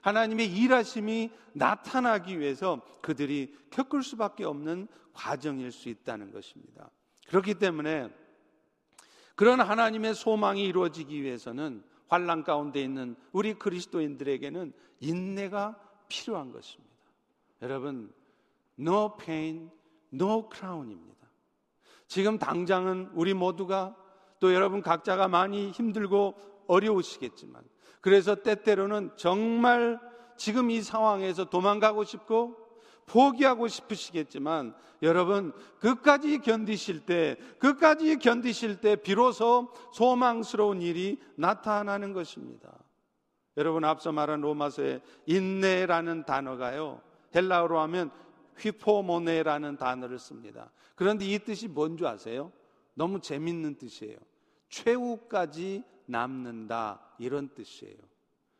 하나님의 0.00 0.52
일하심이 0.52 1.30
나타나기 1.54 2.38
위해서 2.38 2.80
그들이 3.00 3.56
겪을 3.70 4.02
수밖에 4.02 4.44
없는 4.44 4.88
과정일 5.12 5.72
수 5.72 5.88
있다는 5.88 6.30
것입니다. 6.30 6.90
그렇기 7.28 7.54
때문에 7.54 8.10
그런 9.34 9.60
하나님의 9.60 10.14
소망이 10.14 10.64
이루어지기 10.64 11.22
위해서는 11.22 11.82
환란 12.08 12.44
가운데 12.44 12.82
있는 12.82 13.16
우리 13.32 13.54
그리스도인들에게는 13.54 14.72
인내가 15.00 15.80
필요한 16.08 16.52
것입니다. 16.52 16.94
여러분, 17.62 18.12
no 18.78 19.16
pain, 19.16 19.70
no 20.14 20.48
crown입니다. 20.48 21.28
지금 22.06 22.38
당장은 22.38 23.10
우리 23.14 23.34
모두가 23.34 23.96
또 24.40 24.54
여러분 24.54 24.82
각자가 24.82 25.28
많이 25.28 25.70
힘들고 25.70 26.34
어려우시겠지만 26.66 27.62
그래서 28.00 28.34
때때로는 28.34 29.12
정말 29.16 29.98
지금 30.36 30.70
이 30.70 30.82
상황에서 30.82 31.44
도망가고 31.46 32.04
싶고 32.04 32.56
포기하고 33.06 33.68
싶으시겠지만 33.68 34.74
여러분 35.02 35.52
끝까지 35.78 36.38
견디실 36.38 37.06
때 37.06 37.36
끝까지 37.58 38.18
견디실 38.18 38.80
때 38.80 38.96
비로소 38.96 39.72
소망스러운 39.92 40.80
일이 40.80 41.20
나타나는 41.36 42.12
것입니다. 42.12 42.72
여러분 43.56 43.84
앞서 43.84 44.10
말한 44.10 44.40
로마서의 44.40 45.00
인내라는 45.26 46.24
단어가요. 46.24 47.00
헬라어로 47.34 47.78
하면 47.80 48.10
휘포모네라는 48.58 49.76
단어를 49.76 50.18
씁니다. 50.18 50.70
그런데 50.94 51.26
이 51.26 51.38
뜻이 51.38 51.68
뭔지 51.68 52.06
아세요? 52.06 52.52
너무 52.94 53.20
재밌는 53.20 53.76
뜻이에요. 53.76 54.16
최후까지 54.68 55.82
남는다 56.06 57.00
이런 57.18 57.48
뜻이에요. 57.54 57.96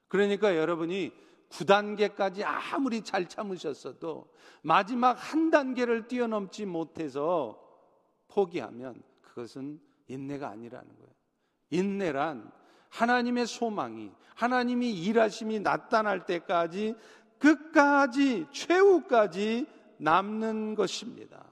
그러니까 0.08 0.56
여러분이 0.56 1.12
9단계까지 1.50 2.42
아무리 2.44 3.02
잘 3.02 3.28
참으셨어도 3.28 4.28
마지막 4.62 5.12
한 5.12 5.50
단계를 5.50 6.08
뛰어넘지 6.08 6.66
못해서 6.66 7.60
포기하면 8.28 9.02
그것은 9.20 9.80
인내가 10.08 10.48
아니라는 10.48 10.88
거예요. 10.96 11.14
인내란 11.70 12.50
하나님의 12.90 13.46
소망이, 13.46 14.12
하나님이 14.34 14.92
일하심이 14.92 15.60
나타날 15.60 16.26
때까지 16.26 16.94
끝까지, 17.38 18.46
최후까지 18.52 19.66
남는 20.04 20.74
것입니다. 20.74 21.44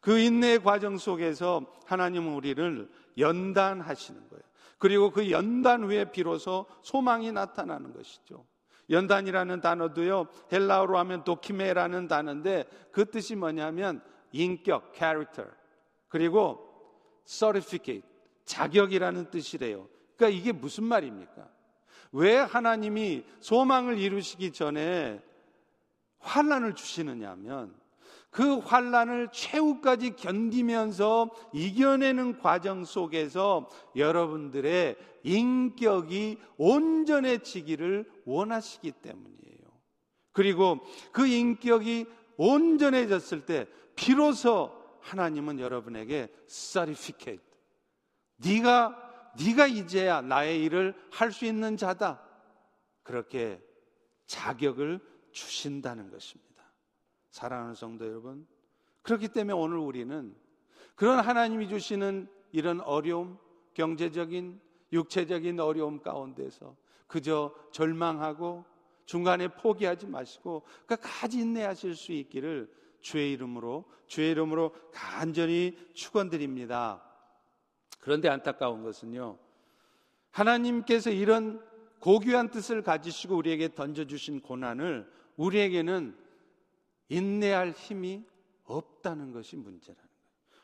그 0.00 0.18
인내의 0.18 0.62
과정 0.62 0.98
속에서 0.98 1.64
하나님은 1.86 2.34
우리를 2.34 2.90
연단하시는 3.18 4.28
거예요. 4.28 4.42
그리고 4.78 5.12
그 5.12 5.30
연단 5.30 5.84
후에 5.84 6.10
비로소 6.10 6.66
소망이 6.82 7.30
나타나는 7.30 7.92
것이죠. 7.92 8.44
연단이라는 8.90 9.60
단어도요, 9.60 10.26
헬라어로 10.50 10.98
하면 10.98 11.22
도키메라는 11.22 12.08
단어인데 12.08 12.64
그 12.90 13.08
뜻이 13.08 13.36
뭐냐면 13.36 14.02
인격, 14.32 14.92
character. 14.96 15.48
그리고 16.08 16.68
certificate, 17.24 18.02
자격이라는 18.44 19.30
뜻이래요. 19.30 19.88
그러니까 20.16 20.36
이게 20.36 20.50
무슨 20.50 20.84
말입니까? 20.84 21.48
왜 22.10 22.36
하나님이 22.36 23.24
소망을 23.40 23.98
이루시기 23.98 24.52
전에 24.52 25.22
환란을 26.22 26.74
주시느냐면 26.74 27.74
그 28.30 28.58
환란을 28.58 29.28
최후까지 29.30 30.16
견디면서 30.16 31.30
이겨내는 31.52 32.38
과정 32.38 32.84
속에서 32.84 33.68
여러분들의 33.94 34.96
인격이 35.22 36.38
온전해지기를 36.56 38.10
원하시기 38.24 38.90
때문이에요. 38.92 39.58
그리고 40.32 40.80
그 41.12 41.26
인격이 41.26 42.06
온전해졌을 42.38 43.44
때 43.44 43.66
비로소 43.94 44.72
하나님은 45.02 45.60
여러분에게 45.60 46.28
certificate 46.46 47.44
네가 48.36 49.34
네가 49.44 49.66
이제야 49.66 50.22
나의 50.22 50.62
일을 50.64 50.94
할 51.10 51.32
수 51.32 51.44
있는 51.44 51.76
자다. 51.76 52.22
그렇게 53.02 53.60
자격을 54.26 55.00
주신다는 55.32 56.10
것입니다. 56.10 56.52
사랑하는 57.30 57.74
성도 57.74 58.06
여러분, 58.06 58.46
그렇기 59.02 59.28
때문에 59.28 59.52
오늘 59.52 59.78
우리는 59.78 60.34
그런 60.94 61.18
하나님이 61.18 61.68
주시는 61.68 62.28
이런 62.52 62.80
어려움, 62.82 63.38
경제적인, 63.74 64.60
육체적인 64.92 65.58
어려움 65.58 66.00
가운데서 66.00 66.76
그저 67.06 67.54
절망하고 67.72 68.64
중간에 69.06 69.48
포기하지 69.48 70.06
마시고 70.06 70.62
끝까지 70.86 71.40
인내하실 71.40 71.96
수 71.96 72.12
있기를 72.12 72.72
주의 73.00 73.32
이름으로 73.32 73.84
주의 74.06 74.30
이름으로 74.30 74.74
간절히 74.92 75.76
축원드립니다. 75.94 77.02
그런데 78.00 78.28
안타까운 78.28 78.82
것은요. 78.82 79.38
하나님께서 80.30 81.10
이런 81.10 81.62
고귀한 81.98 82.50
뜻을 82.50 82.82
가지시고 82.82 83.36
우리에게 83.36 83.74
던져 83.74 84.04
주신 84.04 84.40
고난을 84.40 85.10
우리에게는 85.36 86.16
인내할 87.08 87.72
힘이 87.72 88.24
없다는 88.64 89.32
것이 89.32 89.56
문제라는 89.56 89.96
거예요. 89.96 90.12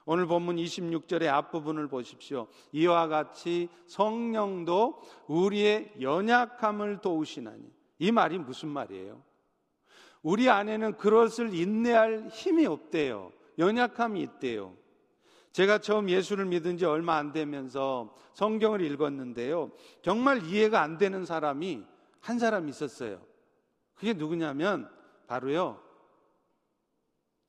오늘 0.06 0.26
본문 0.26 0.56
26절의 0.56 1.28
앞부분을 1.28 1.88
보십시오. 1.88 2.48
이와 2.72 3.08
같이 3.08 3.68
성령도 3.86 5.02
우리의 5.26 5.92
연약함을 6.00 7.00
도우시나니. 7.00 7.70
이 7.98 8.12
말이 8.12 8.38
무슨 8.38 8.68
말이에요? 8.68 9.22
우리 10.22 10.48
안에는 10.48 10.96
그것을 10.96 11.54
인내할 11.54 12.28
힘이 12.30 12.66
없대요. 12.66 13.32
연약함이 13.58 14.20
있대요. 14.22 14.74
제가 15.52 15.78
처음 15.78 16.08
예수를 16.08 16.44
믿은 16.44 16.76
지 16.76 16.84
얼마 16.84 17.16
안 17.16 17.32
되면서 17.32 18.14
성경을 18.34 18.80
읽었는데요. 18.82 19.72
정말 20.02 20.44
이해가 20.44 20.80
안 20.82 20.98
되는 20.98 21.24
사람이 21.24 21.82
한 22.20 22.38
사람 22.38 22.68
있었어요. 22.68 23.20
그게 23.98 24.12
누구냐면 24.12 24.90
바로요. 25.26 25.82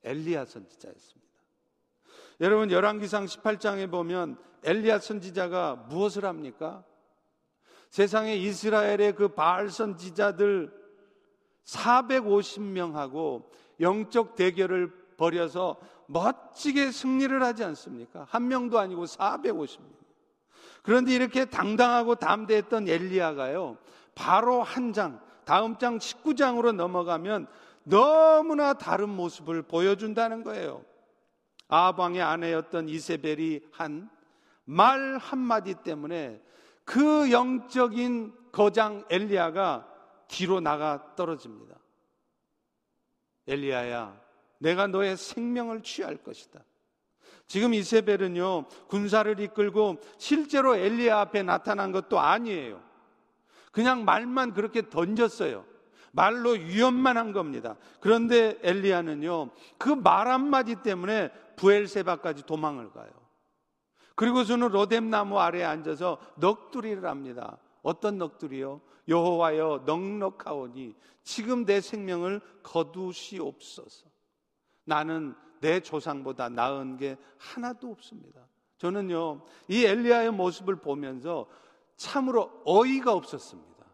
엘리야 0.03 0.45
선지자였습니다. 0.45 1.29
여러분 2.41 2.71
열왕기상 2.71 3.25
18장에 3.25 3.91
보면 3.91 4.37
엘리야 4.63 4.99
선지자가 4.99 5.75
무엇을 5.89 6.25
합니까? 6.25 6.83
세상에 7.89 8.35
이스라엘의 8.35 9.15
그 9.15 9.29
바알 9.29 9.69
선지자들 9.69 10.71
450명하고 11.65 13.49
영적 13.79 14.35
대결을 14.35 14.91
벌여서 15.17 15.79
멋지게 16.07 16.91
승리를 16.91 17.41
하지 17.43 17.63
않습니까? 17.63 18.25
한 18.29 18.47
명도 18.47 18.79
아니고 18.79 19.05
450명. 19.05 19.99
그런데 20.81 21.13
이렇게 21.13 21.45
당당하고 21.45 22.15
담대했던 22.15 22.87
엘리야가요. 22.87 23.77
바로 24.15 24.63
한 24.63 24.93
장, 24.93 25.21
다음 25.49 25.77
장 25.77 25.97
19장으로 25.97 26.73
넘어가면 26.73 27.47
너무나 27.83 28.73
다른 28.73 29.09
모습을 29.09 29.63
보여준다는 29.63 30.43
거예요. 30.43 30.85
아방의 31.67 32.21
아내였던 32.21 32.89
이세벨이 32.89 33.61
한 33.71 34.19
말 34.69 35.17
한마디 35.17 35.73
때문에 35.73 36.39
그 36.85 37.31
영적인 37.31 38.51
거장 38.51 39.03
엘리야가 39.09 39.87
뒤로 40.27 40.59
나가 40.59 41.15
떨어집니다. 41.15 41.75
엘리야야, 43.47 44.15
내가 44.59 44.85
너의 44.85 45.17
생명을 45.17 45.81
취할 45.81 46.17
것이다. 46.17 46.63
지금 47.47 47.73
이세벨은요, 47.73 48.67
군사를 48.87 49.39
이끌고 49.39 49.97
실제로 50.19 50.75
엘리야 50.75 51.17
앞에 51.21 51.41
나타난 51.41 51.91
것도 51.91 52.19
아니에요. 52.19 52.79
그냥 53.71 54.05
말만 54.05 54.53
그렇게 54.53 54.89
던졌어요. 54.89 55.65
말로 56.11 56.51
위협만 56.51 57.17
한 57.17 57.31
겁니다. 57.33 57.75
그런데 57.99 58.57
엘리야는요, 58.63 59.51
그 59.77 59.89
말 59.95 60.27
한마디 60.27 60.75
때문에 60.75 61.31
부엘세바까지 61.55 62.43
도망을 62.43 62.91
가요. 62.91 63.11
그리고서는 64.15 64.69
로뎀 64.69 65.09
나무 65.09 65.39
아래에 65.39 65.63
앉아서 65.63 66.17
넋두리를 66.35 67.05
합니다. 67.05 67.57
어떤 67.83 68.17
넋두리요? 68.17 68.81
여호와여 69.07 69.83
넉넉하오니 69.85 70.95
지금 71.23 71.65
내 71.65 71.79
생명을 71.79 72.41
거두시옵소서. 72.63 74.07
나는 74.83 75.35
내 75.61 75.79
조상보다 75.79 76.49
나은 76.49 76.97
게 76.97 77.17
하나도 77.37 77.89
없습니다. 77.91 78.41
저는요, 78.77 79.45
이 79.67 79.85
엘리야의 79.85 80.31
모습을 80.31 80.77
보면서 80.77 81.47
참으로 81.99 82.49
어이가 82.65 83.13
없었습니다. 83.13 83.85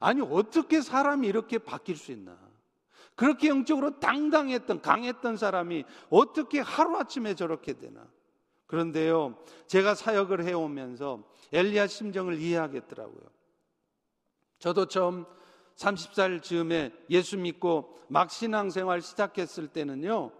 아니, 0.00 0.20
어떻게 0.20 0.80
사람이 0.80 1.26
이렇게 1.26 1.58
바뀔 1.58 1.96
수 1.96 2.12
있나? 2.12 2.38
그렇게 3.16 3.48
영적으로 3.48 3.98
당당했던, 3.98 4.80
강했던 4.80 5.36
사람이 5.36 5.84
어떻게 6.10 6.60
하루아침에 6.60 7.34
저렇게 7.34 7.72
되나? 7.72 8.06
그런데요, 8.66 9.42
제가 9.66 9.94
사역을 9.94 10.44
해오면서 10.44 11.24
엘리야 11.52 11.88
심정을 11.88 12.38
이해하겠더라고요. 12.38 13.24
저도 14.58 14.86
처음 14.86 15.24
30살 15.76 16.42
즈음에 16.42 16.92
예수 17.08 17.38
믿고 17.38 17.98
막 18.08 18.30
신앙생활 18.30 19.00
시작했을 19.00 19.68
때는요, 19.68 20.32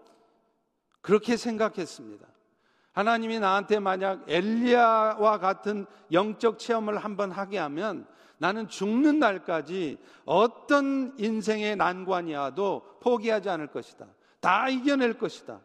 그렇게 1.00 1.36
생각했습니다. 1.36 2.28
하나님이 2.98 3.38
나한테 3.38 3.78
만약 3.78 4.24
엘리야와 4.26 5.38
같은 5.38 5.86
영적 6.10 6.58
체험을 6.58 6.98
한번 6.98 7.30
하게 7.30 7.56
하면 7.58 8.04
나는 8.38 8.66
죽는 8.66 9.20
날까지 9.20 9.98
어떤 10.24 11.14
인생의 11.16 11.76
난관이 11.76 12.34
와도 12.34 12.82
포기하지 13.00 13.50
않을 13.50 13.68
것이다. 13.68 14.04
다 14.40 14.68
이겨낼 14.68 15.16
것이다. 15.16 15.60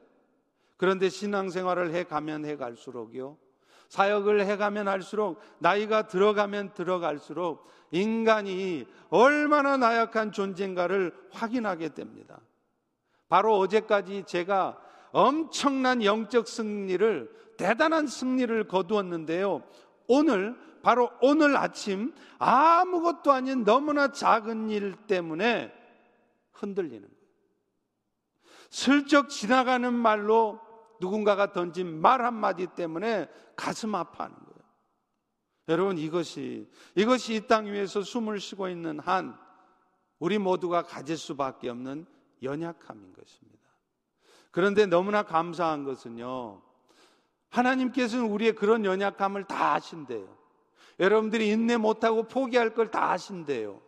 그런데 0.77 1.09
신앙생활을 1.09 1.95
해 1.95 2.03
가면 2.03 2.45
해 2.45 2.55
갈수록요. 2.55 3.39
사역을 3.89 4.45
해 4.45 4.55
가면 4.55 4.87
할수록 4.87 5.39
나이가 5.57 6.05
들어가면 6.05 6.75
들어갈수록 6.75 7.67
인간이 7.89 8.85
얼마나 9.09 9.75
나약한 9.75 10.31
존재인가를 10.31 11.11
확인하게 11.31 11.95
됩니다. 11.95 12.41
바로 13.27 13.57
어제까지 13.57 14.25
제가 14.27 14.82
엄청난 15.13 16.03
영적 16.03 16.47
승리를 16.47 17.55
대단한 17.57 18.07
승리를 18.07 18.67
거두었는데요. 18.67 19.63
오늘 20.07 20.57
바로 20.81 21.09
오늘 21.21 21.55
아침 21.55 22.13
아무것도 22.39 23.31
아닌 23.31 23.63
너무나 23.63 24.11
작은 24.11 24.69
일 24.69 24.93
때문에 25.07 25.71
흔들리는. 26.51 27.07
슬쩍 28.69 29.29
지나가는 29.29 29.93
말로 29.93 30.59
누군가가 30.99 31.53
던진 31.53 32.01
말 32.01 32.23
한마디 32.25 32.67
때문에 32.67 33.29
가슴 33.55 33.93
아파하는 33.95 34.35
거예요. 34.35 34.53
여러분 35.69 35.97
이것이 35.97 36.69
이것이 36.95 37.35
이 37.35 37.47
땅 37.47 37.67
위에서 37.67 38.01
숨을 38.01 38.39
쉬고 38.39 38.67
있는 38.67 38.99
한 38.99 39.37
우리 40.19 40.37
모두가 40.39 40.81
가질 40.81 41.17
수밖에 41.17 41.69
없는 41.69 42.05
연약함인 42.41 43.13
것입니다. 43.13 43.52
그런데 44.53 44.85
너무나 44.85 45.23
감사한 45.23 45.83
것은요. 45.83 46.61
하나님께서는 47.49 48.25
우리의 48.27 48.53
그런 48.53 48.85
연약함을 48.85 49.45
다 49.45 49.73
아신대요. 49.73 50.27
여러분들이 50.99 51.49
인내 51.49 51.75
못하고 51.75 52.27
포기할 52.27 52.75
걸 52.75 52.91
다 52.91 53.11
아신대요. 53.11 53.81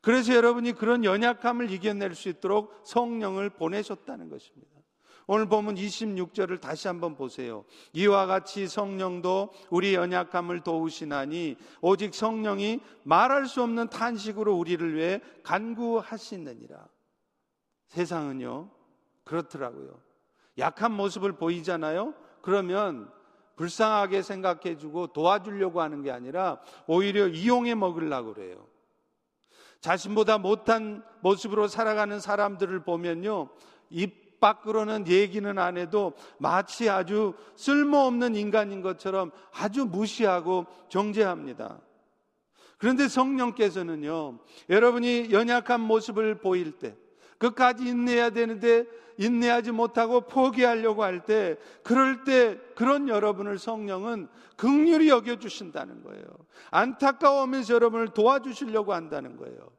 그래서 0.00 0.32
여러분이 0.32 0.74
그런 0.74 1.04
연약함을 1.04 1.72
이겨낼 1.72 2.14
수 2.14 2.28
있도록 2.28 2.72
성령을 2.84 3.50
보내셨다는 3.50 4.28
것입니다. 4.28 4.70
오늘 5.26 5.46
보면 5.46 5.74
26절을 5.74 6.60
다시 6.60 6.86
한번 6.86 7.16
보세요. 7.16 7.64
이와 7.94 8.26
같이 8.26 8.68
성령도 8.68 9.52
우리 9.70 9.94
연약함을 9.94 10.60
도우시나니 10.60 11.56
오직 11.80 12.14
성령이 12.14 12.80
말할 13.02 13.46
수 13.46 13.60
없는 13.64 13.88
탄식으로 13.88 14.56
우리를 14.56 14.94
위해 14.94 15.20
간구하시느니라. 15.42 16.86
세상은요, 17.88 18.77
그렇더라고요. 19.28 20.00
약한 20.56 20.92
모습을 20.92 21.32
보이잖아요? 21.32 22.14
그러면 22.40 23.10
불쌍하게 23.56 24.22
생각해주고 24.22 25.08
도와주려고 25.08 25.80
하는 25.80 26.02
게 26.02 26.10
아니라 26.10 26.60
오히려 26.86 27.28
이용해 27.28 27.74
먹으려고 27.74 28.34
그래요. 28.34 28.66
자신보다 29.80 30.38
못한 30.38 31.04
모습으로 31.20 31.68
살아가는 31.68 32.18
사람들을 32.18 32.82
보면요. 32.84 33.50
입 33.90 34.40
밖으로는 34.40 35.08
얘기는 35.08 35.58
안 35.58 35.76
해도 35.76 36.12
마치 36.38 36.88
아주 36.88 37.34
쓸모없는 37.56 38.36
인간인 38.36 38.82
것처럼 38.82 39.32
아주 39.52 39.84
무시하고 39.84 40.66
정죄합니다. 40.88 41.80
그런데 42.78 43.08
성령께서는요, 43.08 44.38
여러분이 44.70 45.32
연약한 45.32 45.80
모습을 45.80 46.36
보일 46.36 46.78
때, 46.78 46.96
끝까지 47.38 47.86
인내해야 47.88 48.30
되는데 48.30 48.84
인내하지 49.18 49.72
못하고 49.72 50.22
포기하려고 50.22 51.02
할 51.02 51.24
때 51.24 51.56
그럴 51.82 52.24
때 52.24 52.58
그런 52.76 53.08
여러분을 53.08 53.58
성령은 53.58 54.28
극률이 54.56 55.08
여겨 55.08 55.36
주신다는 55.36 56.02
거예요. 56.02 56.24
안타까워하면서 56.70 57.74
여러분을 57.74 58.08
도와주시려고 58.08 58.92
한다는 58.92 59.36
거예요. 59.36 59.70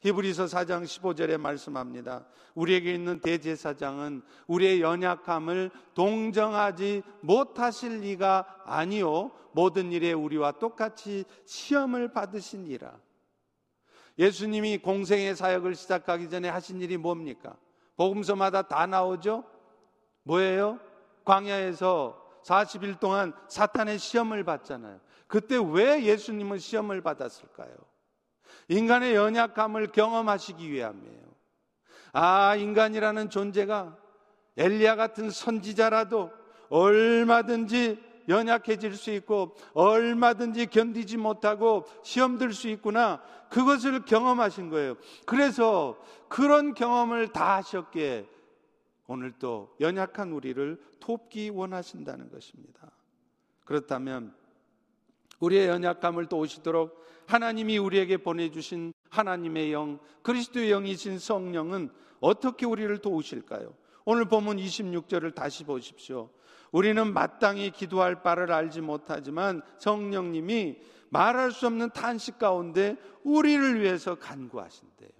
히브리서 0.00 0.46
4장 0.46 0.84
15절에 0.84 1.38
말씀합니다. 1.38 2.26
우리에게 2.54 2.94
있는 2.94 3.20
대제사장은 3.20 4.22
우리의 4.46 4.80
연약함을 4.80 5.70
동정하지 5.94 7.02
못하실 7.20 8.00
리가 8.00 8.62
아니요 8.64 9.32
모든 9.52 9.92
일에 9.92 10.12
우리와 10.12 10.52
똑같이 10.52 11.24
시험을 11.44 12.12
받으시니라. 12.12 12.98
예수님이 14.20 14.76
공생의 14.76 15.34
사역을 15.34 15.74
시작하기 15.74 16.28
전에 16.28 16.50
하신 16.50 16.82
일이 16.82 16.98
뭡니까? 16.98 17.56
복음서마다 17.96 18.60
다 18.60 18.86
나오죠? 18.86 19.44
뭐예요? 20.24 20.78
광야에서 21.24 22.20
40일 22.44 23.00
동안 23.00 23.32
사탄의 23.48 23.98
시험을 23.98 24.44
받잖아요. 24.44 25.00
그때 25.26 25.56
왜 25.56 26.04
예수님은 26.04 26.58
시험을 26.58 27.00
받았을까요? 27.00 27.74
인간의 28.68 29.14
연약함을 29.14 29.92
경험하시기 29.92 30.70
위함이에요. 30.70 31.30
아, 32.12 32.56
인간이라는 32.56 33.30
존재가 33.30 33.96
엘리야 34.58 34.96
같은 34.96 35.30
선지자라도 35.30 36.30
얼마든지 36.68 38.09
연약해질 38.30 38.94
수 38.94 39.10
있고 39.10 39.54
얼마든지 39.74 40.66
견디지 40.66 41.18
못하고 41.18 41.84
시험 42.02 42.38
들 42.38 42.52
수 42.52 42.68
있구나. 42.68 43.20
그것을 43.50 44.04
경험하신 44.04 44.70
거예요. 44.70 44.96
그래서 45.26 46.00
그런 46.28 46.72
경험을 46.72 47.28
다 47.28 47.56
하셨기에 47.56 48.26
오늘 49.08 49.32
또 49.40 49.74
연약한 49.80 50.32
우리를 50.32 50.80
돕기 51.00 51.50
원하신다는 51.50 52.30
것입니다. 52.30 52.92
그렇다면 53.64 54.32
우리의 55.40 55.66
연약함을 55.68 56.26
도우시도록 56.26 57.04
하나님이 57.26 57.78
우리에게 57.78 58.18
보내주신 58.18 58.92
하나님의 59.10 59.72
영, 59.72 59.98
그리스도의 60.22 60.70
영이신 60.70 61.18
성령은 61.18 61.90
어떻게 62.20 62.66
우리를 62.66 62.96
도우실까요? 62.98 63.74
오늘 64.04 64.24
본문 64.26 64.56
26절을 64.56 65.34
다시 65.34 65.64
보십시오. 65.64 66.30
우리는 66.72 67.12
마땅히 67.12 67.70
기도할 67.70 68.22
바를 68.22 68.52
알지 68.52 68.80
못하지만 68.80 69.62
성령님이 69.78 70.78
말할 71.10 71.50
수 71.50 71.66
없는 71.66 71.90
탄식 71.90 72.38
가운데 72.38 72.96
우리를 73.24 73.80
위해서 73.80 74.14
간구하신대요. 74.14 75.10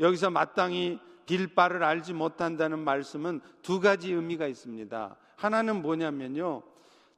여기서 0.00 0.30
마땅히 0.30 0.98
빌 1.26 1.54
바를 1.54 1.84
알지 1.84 2.12
못한다는 2.12 2.80
말씀은 2.80 3.40
두 3.62 3.80
가지 3.80 4.12
의미가 4.12 4.46
있습니다. 4.48 5.16
하나는 5.36 5.80
뭐냐면요. 5.82 6.62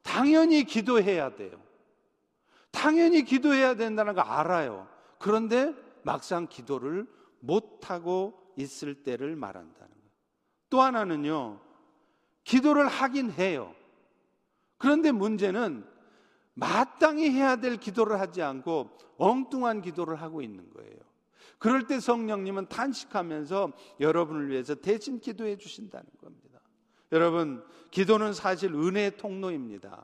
당연히 0.03 0.63
기도해야 0.63 1.35
돼요. 1.35 1.59
당연히 2.69 3.23
기도해야 3.23 3.75
된다는 3.75 4.13
거 4.13 4.21
알아요. 4.21 4.87
그런데 5.17 5.73
막상 6.03 6.47
기도를 6.47 7.07
못하고 7.39 8.33
있을 8.55 8.93
때를 9.03 9.35
말한다는 9.35 9.89
거예요. 9.89 10.02
또 10.73 10.81
하나는요, 10.81 11.59
기도를 12.43 12.87
하긴 12.87 13.29
해요. 13.33 13.75
그런데 14.79 15.11
문제는 15.11 15.85
마땅히 16.55 17.29
해야 17.29 17.57
될 17.57 17.77
기도를 17.77 18.19
하지 18.19 18.41
않고 18.41 18.89
엉뚱한 19.17 19.83
기도를 19.83 20.19
하고 20.19 20.41
있는 20.41 20.67
거예요. 20.71 20.97
그럴 21.59 21.85
때 21.85 21.99
성령님은 21.99 22.69
탄식하면서 22.69 23.71
여러분을 23.99 24.49
위해서 24.49 24.73
대신 24.73 25.19
기도해 25.19 25.57
주신다는 25.57 26.07
겁니다. 26.19 26.59
여러분, 27.11 27.63
기도는 27.91 28.33
사실 28.33 28.73
은혜의 28.73 29.17
통로입니다. 29.17 30.03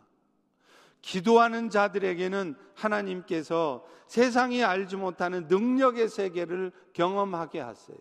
기도하는 1.02 1.72
자들에게는 1.72 2.56
하나님께서 2.76 3.84
세상이 4.06 4.64
알지 4.64 4.98
못하는 4.98 5.48
능력의 5.48 6.10
세계를 6.10 6.72
경험하게 6.94 7.60
하세요. 7.60 7.98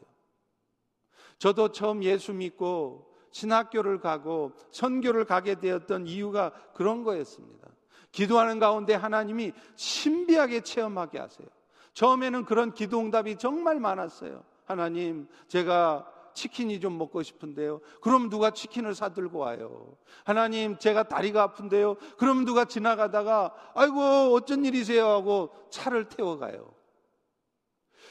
저도 1.39 1.73
처음 1.73 2.03
예수 2.03 2.33
믿고 2.33 3.09
신학교를 3.31 4.01
가고 4.01 4.53
선교를 4.71 5.25
가게 5.25 5.55
되었던 5.55 6.07
이유가 6.07 6.53
그런 6.75 7.05
거였습니다. 7.05 7.69
기도하는 8.11 8.59
가운데 8.59 8.95
하나님이 8.95 9.53
신비하게 9.77 10.63
체험하게 10.63 11.19
하세요. 11.19 11.47
처음에는 11.95 12.45
그런 12.45 12.73
기도 12.73 13.01
응답이 13.01 13.37
정말 13.37 13.81
많았어요. 13.81 14.45
하나님, 14.65 15.29
제가 15.49 16.07
치킨이 16.35 16.79
좀 16.81 16.97
먹고 16.97 17.23
싶은데요. 17.23 17.81
그럼 18.01 18.31
누가 18.31 18.51
치킨을 18.51 18.95
사들고 18.95 19.41
와요. 19.41 19.97
하나님, 20.25 20.79
제가 20.79 21.05
다리가 21.05 21.43
아픈데요. 21.43 21.97
그럼 22.17 22.45
누가 22.45 22.65
지나가다가, 22.65 23.53
아이고, 23.75 24.01
어쩐 24.35 24.65
일이세요? 24.65 25.07
하고 25.07 25.51
차를 25.71 26.09
태워가요. 26.09 26.73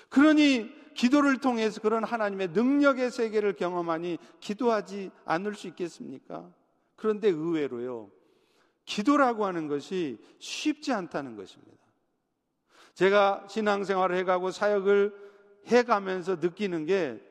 그러니 0.10 0.70
기도를 0.98 1.38
통해서 1.38 1.80
그런 1.80 2.04
하나님의 2.04 2.50
능력의 2.50 3.12
세계를 3.12 3.54
경험하니 3.54 4.18
기도하지 4.40 5.12
않을 5.26 5.54
수 5.54 5.68
있겠습니까? 5.68 6.52
그런데 6.96 7.30
의외로요. 7.30 8.10
기도라고 8.84 9.46
하는 9.46 9.68
것이 9.68 10.18
쉽지 10.40 10.92
않다는 10.94 11.36
것입니다. 11.36 11.78
제가 12.96 13.46
신앙생활을 13.48 14.18
해가고 14.18 14.50
사역을 14.50 15.14
해가면서 15.68 16.38
느끼는 16.38 16.88
게 16.88 17.22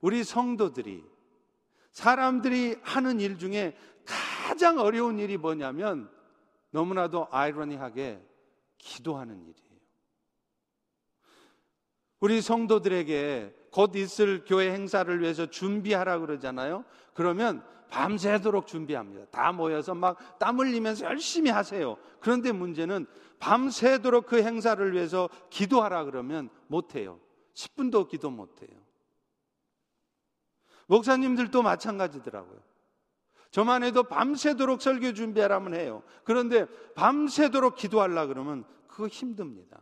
우리 0.00 0.22
성도들이 0.22 1.04
사람들이 1.90 2.76
하는 2.82 3.18
일 3.18 3.36
중에 3.36 3.76
가장 4.04 4.78
어려운 4.78 5.18
일이 5.18 5.36
뭐냐면 5.36 6.08
너무나도 6.70 7.26
아이러니하게 7.32 8.22
기도하는 8.78 9.40
일이에요. 9.40 9.67
우리 12.20 12.40
성도들에게 12.40 13.54
곧 13.70 13.94
있을 13.96 14.44
교회 14.44 14.72
행사를 14.72 15.20
위해서 15.20 15.46
준비하라 15.46 16.18
그러잖아요. 16.18 16.84
그러면 17.14 17.62
밤새도록 17.90 18.66
준비합니다. 18.66 19.26
다 19.26 19.52
모여서 19.52 19.94
막 19.94 20.38
땀 20.38 20.58
흘리면서 20.58 21.04
열심히 21.06 21.50
하세요. 21.50 21.96
그런데 22.20 22.52
문제는 22.52 23.06
밤새도록 23.38 24.26
그 24.26 24.42
행사를 24.42 24.92
위해서 24.92 25.28
기도하라 25.50 26.04
그러면 26.04 26.50
못해요. 26.66 27.20
10분도 27.54 28.08
기도 28.08 28.30
못해요. 28.30 28.70
목사님들도 30.86 31.62
마찬가지더라고요. 31.62 32.60
저만 33.50 33.82
해도 33.82 34.02
밤새도록 34.02 34.82
설교 34.82 35.14
준비하라면 35.14 35.74
해요. 35.74 36.02
그런데 36.24 36.66
밤새도록 36.94 37.76
기도하려 37.76 38.26
그러면 38.26 38.64
그거 38.86 39.08
힘듭니다. 39.08 39.80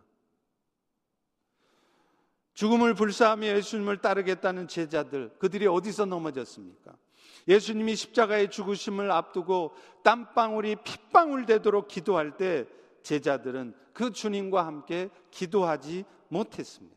죽음을 2.57 2.95
불사하며 2.95 3.47
예수님을 3.49 3.99
따르겠다는 3.99 4.67
제자들, 4.67 5.31
그들이 5.39 5.67
어디서 5.67 6.07
넘어졌습니까? 6.07 6.97
예수님이 7.47 7.95
십자가의 7.95 8.51
죽으심을 8.51 9.11
앞두고 9.11 9.75
땀방울이 10.03 10.77
핏방울 10.77 11.45
되도록 11.45 11.87
기도할 11.87 12.39
때 12.39 12.67
제자들은 13.03 13.75
그 13.93 14.11
주님과 14.11 14.67
함께 14.67 15.11
기도하지 15.31 16.07
못했습니다. 16.29 16.97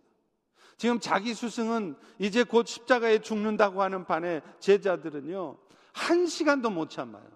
지금 0.77 0.97
자기 1.01 1.33
스승은 1.33 1.97
이제 2.19 2.45
곧 2.45 2.65
십자가에 2.65 3.19
죽는다고 3.19 3.83
하는 3.83 4.05
반에 4.05 4.41
제자들은요, 4.59 5.57
한 5.91 6.25
시간도 6.25 6.69
못 6.69 6.89
참아요. 6.89 7.27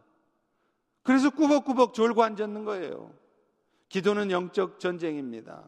그래서 1.03 1.29
꾸벅꾸벅 1.29 1.93
졸고 1.93 2.23
앉았는 2.23 2.63
거예요. 2.63 3.13
기도는 3.89 4.31
영적 4.31 4.79
전쟁입니다. 4.79 5.61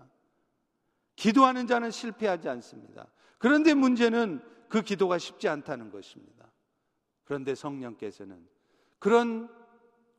기도하는 1.16 1.68
자는 1.68 1.92
실패하지 1.92 2.50
않습니다. 2.50 3.08
그런데 3.38 3.74
문제는 3.74 4.42
그 4.70 4.82
기도가 4.82 5.18
쉽지 5.18 5.48
않다는 5.48 5.92
것입니다. 5.92 6.52
그런데 7.24 7.56
성령께서는 7.56 8.48
그런 9.00 9.50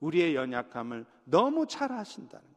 우리의 0.00 0.34
연약함을 0.34 1.06
너무 1.24 1.66
잘 1.66 1.92
아신다는 1.92 2.55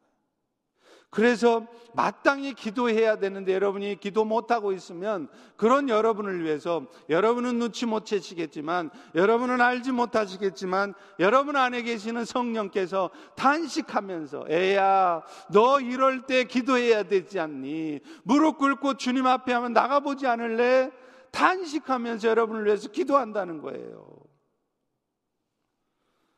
그래서 1.09 1.65
마땅히 1.95 2.53
기도해야 2.53 3.17
되는데 3.17 3.53
여러분이 3.53 3.99
기도 3.99 4.25
못하고 4.25 4.71
있으면 4.73 5.27
그런 5.55 5.89
여러분을 5.89 6.43
위해서 6.43 6.85
여러분은 7.09 7.57
눈치 7.57 7.87
못 7.87 8.05
채시겠지만 8.05 8.91
여러분은 9.15 9.59
알지 9.59 9.91
못하시겠지만 9.91 10.93
여러분 11.19 11.55
안에 11.55 11.81
계시는 11.81 12.25
성령께서 12.25 13.09
단식하면서 13.35 14.45
애야 14.49 15.23
너 15.51 15.79
이럴 15.79 16.27
때 16.27 16.43
기도해야 16.43 17.03
되지 17.03 17.39
않니? 17.39 18.01
무릎 18.23 18.59
꿇고 18.59 18.95
주님 18.97 19.25
앞에 19.25 19.51
하면 19.53 19.73
나가보지 19.73 20.27
않을래? 20.27 20.91
단식하면서 21.31 22.27
여러분을 22.27 22.65
위해서 22.65 22.87
기도한다는 22.89 23.61
거예요. 23.61 24.07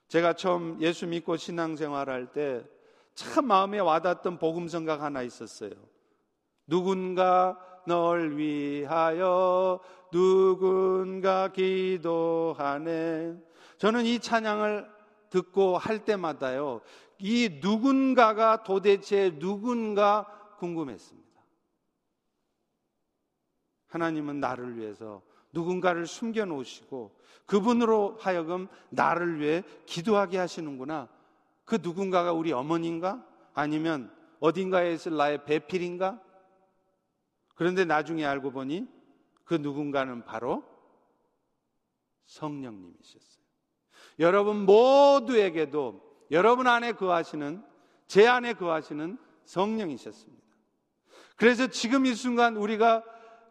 제가 0.07 0.33
처음 0.33 0.81
예수 0.81 1.07
믿고 1.07 1.35
신앙생활 1.35 2.09
할 2.09 2.31
때 2.31 2.63
참 3.21 3.45
마음에 3.45 3.77
와닿던 3.77 4.39
복음성가가 4.39 5.03
하나 5.03 5.21
있었어요. 5.21 5.71
누군가 6.65 7.55
널 7.85 8.35
위하여 8.35 9.79
누군가 10.11 11.49
기도하네. 11.49 13.37
저는 13.77 14.05
이 14.07 14.19
찬양을 14.19 14.89
듣고 15.29 15.77
할 15.77 16.03
때마다요, 16.03 16.81
이 17.19 17.59
누군가가 17.61 18.63
도대체 18.63 19.37
누군가 19.37 20.25
궁금했습니다. 20.57 21.41
하나님은 23.89 24.39
나를 24.39 24.77
위해서 24.77 25.21
누군가를 25.51 26.07
숨겨 26.07 26.45
놓으시고 26.45 27.15
그분으로 27.45 28.17
하여금 28.19 28.67
나를 28.89 29.39
위해 29.39 29.63
기도하게 29.85 30.39
하시는구나. 30.39 31.07
그 31.71 31.79
누군가가 31.81 32.33
우리 32.33 32.51
어머니인가? 32.51 33.25
아니면 33.53 34.13
어딘가에 34.41 34.91
있을 34.91 35.15
나의 35.15 35.45
배필인가? 35.45 36.21
그런데 37.55 37.85
나중에 37.85 38.25
알고 38.25 38.51
보니 38.51 38.89
그 39.45 39.53
누군가는 39.53 40.25
바로 40.25 40.65
성령님이셨어요. 42.25 43.45
여러분 44.19 44.65
모두에게도 44.65 46.01
여러분 46.31 46.67
안에 46.67 46.91
거하시는 46.91 47.63
제 48.05 48.27
안에 48.27 48.51
거하시는 48.55 49.17
성령이셨습니다. 49.45 50.43
그래서 51.37 51.67
지금 51.67 52.05
이 52.05 52.13
순간 52.15 52.57
우리가 52.57 53.01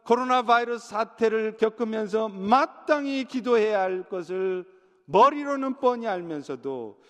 코로나 0.04 0.42
바이러스 0.42 0.90
사태를 0.90 1.56
겪으면서 1.56 2.28
마땅히 2.28 3.24
기도해야 3.24 3.80
할 3.80 4.06
것을 4.10 4.66
머리로는 5.06 5.80
뻔히 5.80 6.06
알면서도 6.06 7.00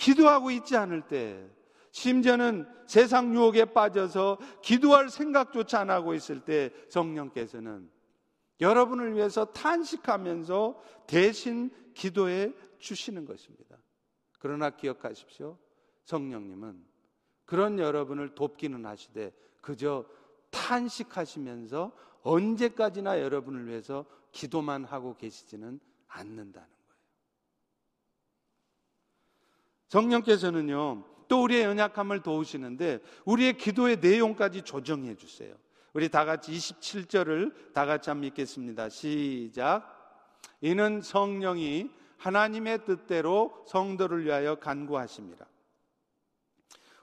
기도하고 0.00 0.50
있지 0.50 0.76
않을 0.76 1.02
때, 1.02 1.46
심지어는 1.92 2.66
세상 2.86 3.34
유혹에 3.34 3.66
빠져서 3.66 4.38
기도할 4.62 5.10
생각조차 5.10 5.80
안 5.80 5.90
하고 5.90 6.14
있을 6.14 6.40
때 6.40 6.72
성령께서는 6.88 7.90
여러분을 8.60 9.14
위해서 9.14 9.44
탄식하면서 9.46 10.82
대신 11.06 11.70
기도해 11.94 12.52
주시는 12.78 13.26
것입니다. 13.26 13.76
그러나 14.38 14.70
기억하십시오. 14.70 15.58
성령님은 16.04 16.82
그런 17.44 17.78
여러분을 17.78 18.34
돕기는 18.34 18.86
하시되 18.86 19.32
그저 19.60 20.06
탄식하시면서 20.50 21.92
언제까지나 22.22 23.20
여러분을 23.20 23.66
위해서 23.66 24.06
기도만 24.32 24.84
하고 24.84 25.16
계시지는 25.16 25.78
않는다는 26.06 26.52
거예요. 26.52 26.80
성령께서는요, 29.90 31.04
또 31.28 31.42
우리의 31.42 31.64
연약함을 31.64 32.20
도우시는데 32.20 33.00
우리의 33.24 33.56
기도의 33.56 33.98
내용까지 34.00 34.62
조정해 34.62 35.14
주세요. 35.16 35.54
우리 35.92 36.08
다 36.08 36.24
같이 36.24 36.52
27절을 36.52 37.72
다 37.74 37.84
같이 37.84 38.08
한번 38.08 38.28
읽겠습니다. 38.28 38.88
시작. 38.88 39.84
이는 40.60 41.02
성령이 41.02 41.90
하나님의 42.18 42.84
뜻대로 42.84 43.64
성도를 43.66 44.24
위하여 44.24 44.54
간구하십니다. 44.56 45.46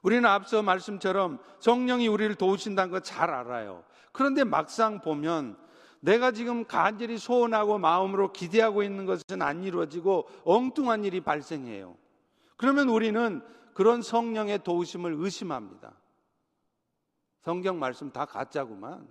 우리는 0.01 0.25
앞서 0.25 0.61
말씀처럼 0.61 1.39
성령이 1.59 2.07
우리를 2.07 2.35
도우신다는 2.35 2.91
거 2.91 3.01
잘 3.01 3.29
알아요. 3.29 3.83
그런데 4.13 4.45
막상 4.45 5.01
보면 5.01 5.57
내가 5.99 6.31
지금 6.31 6.63
간절히 6.65 7.17
소원하고 7.17 7.79
마음으로 7.79 8.31
기대하고 8.31 8.83
있는 8.83 9.05
것은 9.05 9.41
안 9.41 9.63
이루어지고 9.63 10.29
엉뚱한 10.45 11.03
일이 11.03 11.19
발생해요. 11.19 11.97
그러면 12.57 12.89
우리는 12.89 13.41
그런 13.73 14.01
성령의 14.01 14.63
도우심을 14.63 15.15
의심합니다. 15.17 15.93
성경 17.41 17.79
말씀 17.79 18.11
다 18.11 18.25
가짜구만. 18.25 19.07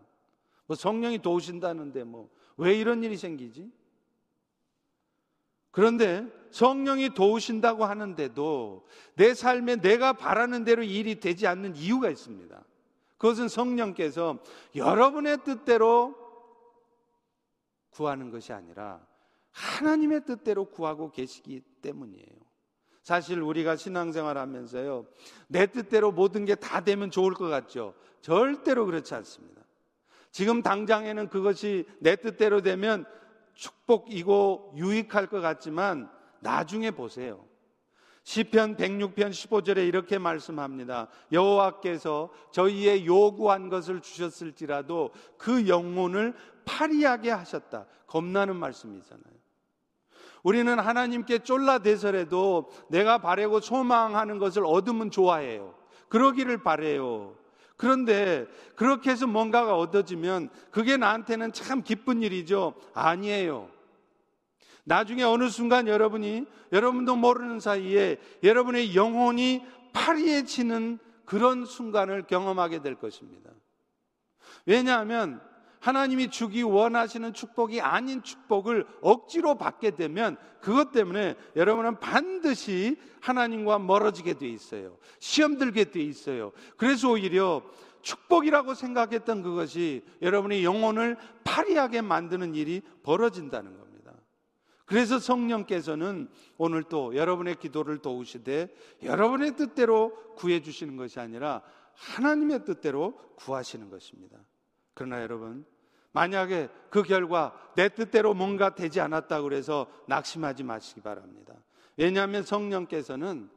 뭐 0.67 0.77
성령이 0.77 1.23
도우신다는데 1.23 2.05
뭐 2.05 2.37
왜 2.57 2.75
이런 2.75 3.03
일이 3.03 3.17
생기지? 3.17 3.71
그런데 5.71 6.27
성령이 6.51 7.11
도우신다고 7.11 7.85
하는데도 7.85 8.87
내 9.15 9.35
삶에 9.35 9.77
내가 9.77 10.15
바라는 10.15 10.65
대로 10.65 10.83
일이 10.83 11.21
되지 11.21 11.47
않는 11.47 11.77
이유가 11.77 12.09
있습니다. 12.09 12.65
그것은 13.19 13.49
성령께서 13.49 14.39
여러분의 14.75 15.45
뜻대로 15.45 16.15
구하는 17.91 18.31
것이 18.31 18.53
아니라 18.53 19.07
하나님의 19.51 20.25
뜻대로 20.25 20.67
구하고 20.67 21.11
계시기 21.11 21.61
때문이에요. 21.83 22.46
사실 23.07 23.41
우리가 23.41 23.77
신앙생활 23.77 24.37
하면서요, 24.37 25.07
내 25.47 25.67
뜻대로 25.67 26.11
모든 26.11 26.45
게 26.45 26.57
다 26.57 26.81
되면 26.81 27.09
좋을 27.09 27.35
것 27.35 27.47
같죠? 27.47 27.95
절대로 28.21 28.85
그렇지 28.85 29.15
않습니다. 29.15 29.63
지금 30.33 30.61
당장에는 30.61 31.29
그것이 31.29 31.87
내 32.01 32.17
뜻대로 32.17 32.63
되면 32.63 33.05
축복이고 33.55 34.73
유익할 34.77 35.29
것 35.29 35.41
같지만 35.41 36.11
나중에 36.41 36.91
보세요. 36.91 37.45
시편 38.25 38.75
106편 38.77 39.31
15절에 39.31 39.87
이렇게 39.87 40.19
말씀합니다. 40.19 41.07
여호와께서 41.31 42.31
저희의 42.51 43.07
요구한 43.07 43.69
것을 43.69 44.01
주셨을지라도 44.01 45.13
그 45.39 45.69
영혼을 45.69 46.35
파리하게 46.65 47.31
하셨다. 47.31 47.87
겁나는 48.09 48.57
말씀이잖아요. 48.57 49.37
우리는 50.43 50.79
하나님께 50.79 51.41
쫄라대서라도 51.41 52.71
내가 52.89 53.19
바래고 53.19 53.61
소망하는 53.61 54.39
것을 54.39 54.65
얻으면 54.65 55.11
좋아해요. 55.11 55.75
그러기를 56.09 56.63
바래요. 56.63 57.35
그런데 57.77 58.47
그렇게 58.75 59.11
해서 59.11 59.27
뭔가가 59.27 59.77
얻어지면 59.77 60.49
그게 60.71 60.97
나한테는 60.97 61.53
참 61.53 61.83
기쁜 61.83 62.23
일이죠. 62.23 62.75
아니에요. 62.95 63.69
나중에 64.85 65.25
어느 65.25 65.49
순간 65.49 65.89
여러분이 65.89 66.47
여러분도 66.73 67.17
모르는 67.17 67.59
사이에 67.61 68.19
여러분의 68.43 68.95
영혼이 68.95 69.65
파리해지는 69.93 71.01
그런 71.25 71.65
순간을 71.65 72.29
경험하게 72.29 72.83
될 72.83 72.95
것입니다. 72.95 73.51
왜냐하면 74.65 75.41
하나님이 75.87 76.31
주기 76.31 76.63
원하시는 76.63 77.33
축복이 77.33 77.81
아닌 77.81 78.21
축복을 78.21 78.89
억지로 79.03 79.55
받게 79.55 79.93
되면 79.93 80.37
그것 80.61 80.91
때문에 80.91 81.37
여러분은 81.55 82.01
반드시 82.01 82.97
하나님과 83.21 83.79
멀어지게 83.79 84.35
돼 84.35 84.49
있어요. 84.49 84.99
시험 85.21 85.59
들게 85.59 85.85
돼 85.85 86.01
있어요. 86.01 86.51
그래서 86.77 87.13
오히려 87.13 87.63
축복이라고 88.03 88.75
생각했던 88.75 89.45
그것이 89.45 90.05
여러분의 90.23 90.65
영혼을 90.65 91.17
파리하게 91.45 92.01
만드는 92.01 92.57
일이 92.57 92.83
벌어진다는 93.05 93.79
겁니다. 93.79 94.13
그래서 94.87 95.21
성령께서는 95.21 96.29
오늘 96.59 96.83
또 96.83 97.15
여러분의 97.15 97.61
기도를 97.61 97.99
도우시되 97.99 98.75
여러분의 99.05 99.55
뜻대로 99.55 100.17
구해 100.35 100.61
주시는 100.61 100.97
것이 100.97 101.21
아니라 101.21 101.63
하나님의 101.95 102.65
뜻대로 102.65 103.17
구하시는 103.37 103.89
것입니다. 103.89 104.37
그러나 104.95 105.21
여러분, 105.23 105.65
만약에 106.17 106.71
그 106.89 107.03
결과 107.03 107.53
내 107.75 107.91
뜻대로 107.91 108.33
뭔가 108.33 108.75
되지 108.75 109.03
않았다 109.03 109.43
그래서 109.43 109.87
낙심하지 110.07 110.63
마시기 110.63 111.03
바랍니다. 111.03 111.53
왜냐하면 111.99 112.43
성령께서는 112.43 113.51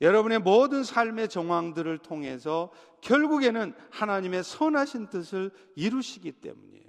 여러분의 0.00 0.38
모든 0.38 0.84
삶의 0.84 1.28
정황들을 1.28 1.98
통해서 1.98 2.70
결국에는 3.00 3.74
하나님의 3.90 4.44
선하신 4.44 5.08
뜻을 5.08 5.50
이루시기 5.74 6.30
때문이에요. 6.30 6.86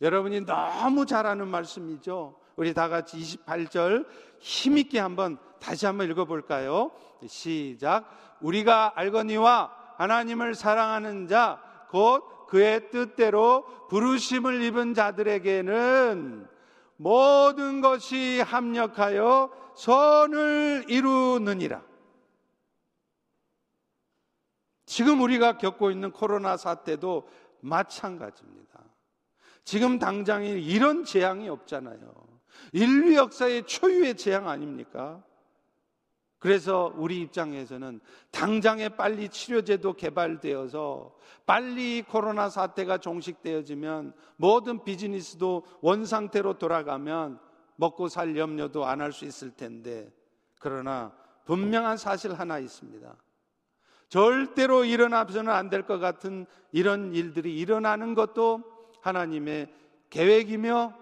여러분이 0.00 0.46
너무 0.46 1.06
잘하는 1.06 1.46
말씀이죠. 1.46 2.40
우리 2.56 2.74
다 2.74 2.88
같이 2.88 3.18
28절 3.18 4.04
힘있게 4.40 4.98
한번 4.98 5.38
다시 5.60 5.86
한번 5.86 6.10
읽어볼까요? 6.10 6.90
시작. 7.24 8.10
우리가 8.40 8.94
알거니와 8.96 9.94
하나님을 9.96 10.56
사랑하는 10.56 11.28
자, 11.28 11.62
곧 11.90 12.37
그의 12.48 12.90
뜻대로 12.90 13.64
부르심을 13.88 14.62
입은 14.62 14.94
자들에게는 14.94 16.48
모든 16.96 17.80
것이 17.80 18.40
합력하여 18.40 19.50
선을 19.76 20.86
이루느니라. 20.88 21.82
지금 24.86 25.20
우리가 25.20 25.58
겪고 25.58 25.90
있는 25.90 26.10
코로나 26.10 26.56
사태도 26.56 27.28
마찬가지입니다. 27.60 28.80
지금 29.64 29.98
당장에 29.98 30.48
이런 30.48 31.04
재앙이 31.04 31.48
없잖아요. 31.48 31.98
인류 32.72 33.14
역사의 33.14 33.66
초유의 33.66 34.16
재앙 34.16 34.48
아닙니까? 34.48 35.22
그래서 36.38 36.92
우리 36.96 37.20
입장에서는 37.20 38.00
당장에 38.30 38.90
빨리 38.90 39.28
치료제도 39.28 39.94
개발되어서 39.94 41.12
빨리 41.46 42.02
코로나 42.02 42.48
사태가 42.48 42.98
종식되어지면 42.98 44.12
모든 44.36 44.84
비즈니스도 44.84 45.64
원상태로 45.80 46.58
돌아가면 46.58 47.40
먹고 47.76 48.08
살 48.08 48.36
염려도 48.36 48.84
안 48.84 49.00
할 49.00 49.12
수 49.12 49.24
있을 49.24 49.50
텐데 49.50 50.12
그러나 50.60 51.12
분명한 51.44 51.96
사실 51.96 52.34
하나 52.34 52.58
있습니다. 52.58 53.16
절대로 54.08 54.84
일어나서는 54.84 55.52
안 55.52 55.70
될 55.70 55.82
것 55.86 55.98
같은 55.98 56.46
이런 56.72 57.14
일들이 57.14 57.58
일어나는 57.58 58.14
것도 58.14 58.62
하나님의 59.00 59.72
계획이며 60.10 60.94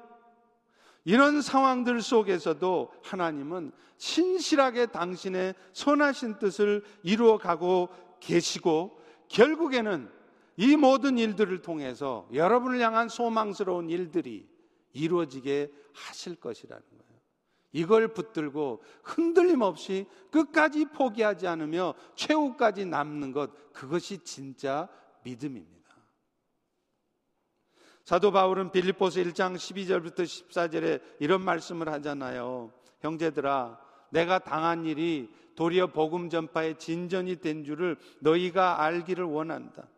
이런 1.06 1.40
상황들 1.40 2.02
속에서도 2.02 2.92
하나님은 3.04 3.70
신실하게 3.96 4.86
당신의 4.86 5.54
선하신 5.72 6.40
뜻을 6.40 6.82
이루어 7.04 7.38
가고 7.38 7.88
계시고 8.18 9.00
결국에는 9.28 10.10
이 10.56 10.76
모든 10.76 11.16
일들을 11.16 11.62
통해서 11.62 12.28
여러분을 12.34 12.80
향한 12.80 13.08
소망스러운 13.08 13.88
일들이 13.88 14.48
이루어지게 14.94 15.70
하실 15.94 16.34
것이라는 16.34 16.82
거예요. 16.82 17.20
이걸 17.70 18.08
붙들고 18.08 18.82
흔들림 19.04 19.60
없이 19.60 20.06
끝까지 20.32 20.86
포기하지 20.86 21.46
않으며 21.46 21.94
최후까지 22.16 22.84
남는 22.84 23.30
것, 23.30 23.72
그것이 23.72 24.18
진짜 24.24 24.88
믿음입니다. 25.22 25.75
사도 28.06 28.30
바울은 28.30 28.70
빌립보서 28.70 29.20
1장 29.20 29.56
12절부터 29.56 30.20
14절에 30.20 31.02
이런 31.18 31.42
말씀을 31.42 31.88
하잖아요. 31.94 32.72
형제들아, 33.00 33.80
내가 34.10 34.38
당한 34.38 34.86
일이 34.86 35.28
도리어 35.56 35.88
복음 35.88 36.30
전파의 36.30 36.78
진전이 36.78 37.40
된 37.40 37.64
줄을 37.64 37.96
너희가 38.20 38.80
알기를 38.84 39.24
원한다. 39.24 39.88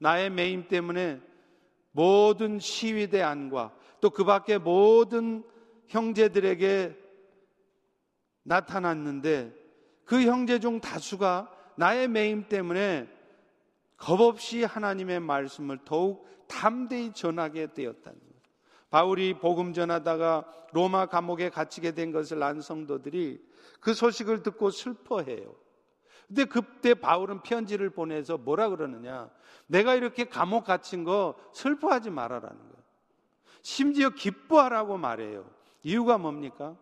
나의 0.00 0.28
매임 0.30 0.66
때문에 0.66 1.20
모든 1.92 2.58
시위 2.58 3.08
대 3.08 3.22
안과 3.22 3.72
또 4.00 4.10
그 4.10 4.24
밖에 4.24 4.58
모든 4.58 5.44
형제들에게 5.86 6.96
나타났는데 8.42 9.54
그 10.04 10.22
형제 10.22 10.58
중 10.58 10.80
다수가 10.80 11.48
나의 11.76 12.08
매임 12.08 12.48
때문에 12.48 13.08
겁없이 13.96 14.64
하나님의 14.64 15.20
말씀을 15.20 15.78
더욱 15.84 16.26
담대히 16.48 17.12
전하게 17.12 17.72
되었다는 17.72 18.18
거예요. 18.18 18.36
바울이 18.90 19.38
복음 19.38 19.72
전하다가 19.72 20.44
로마 20.72 21.06
감옥에 21.06 21.50
갇히게 21.50 21.92
된 21.92 22.12
것을 22.12 22.42
안 22.42 22.60
성도들이 22.60 23.42
그 23.80 23.94
소식을 23.94 24.42
듣고 24.42 24.70
슬퍼해요. 24.70 25.54
근데 26.26 26.44
그때 26.44 26.94
바울은 26.94 27.42
편지를 27.42 27.90
보내서 27.90 28.36
뭐라 28.36 28.68
그러느냐? 28.68 29.30
내가 29.66 29.94
이렇게 29.94 30.24
감옥 30.24 30.64
갇힌 30.64 31.04
거 31.04 31.36
슬퍼하지 31.52 32.10
말아라는 32.10 32.56
거예요. 32.56 32.76
심지어 33.62 34.10
기뻐하라고 34.10 34.96
말해요. 34.98 35.48
이유가 35.82 36.18
뭡니까? 36.18 36.76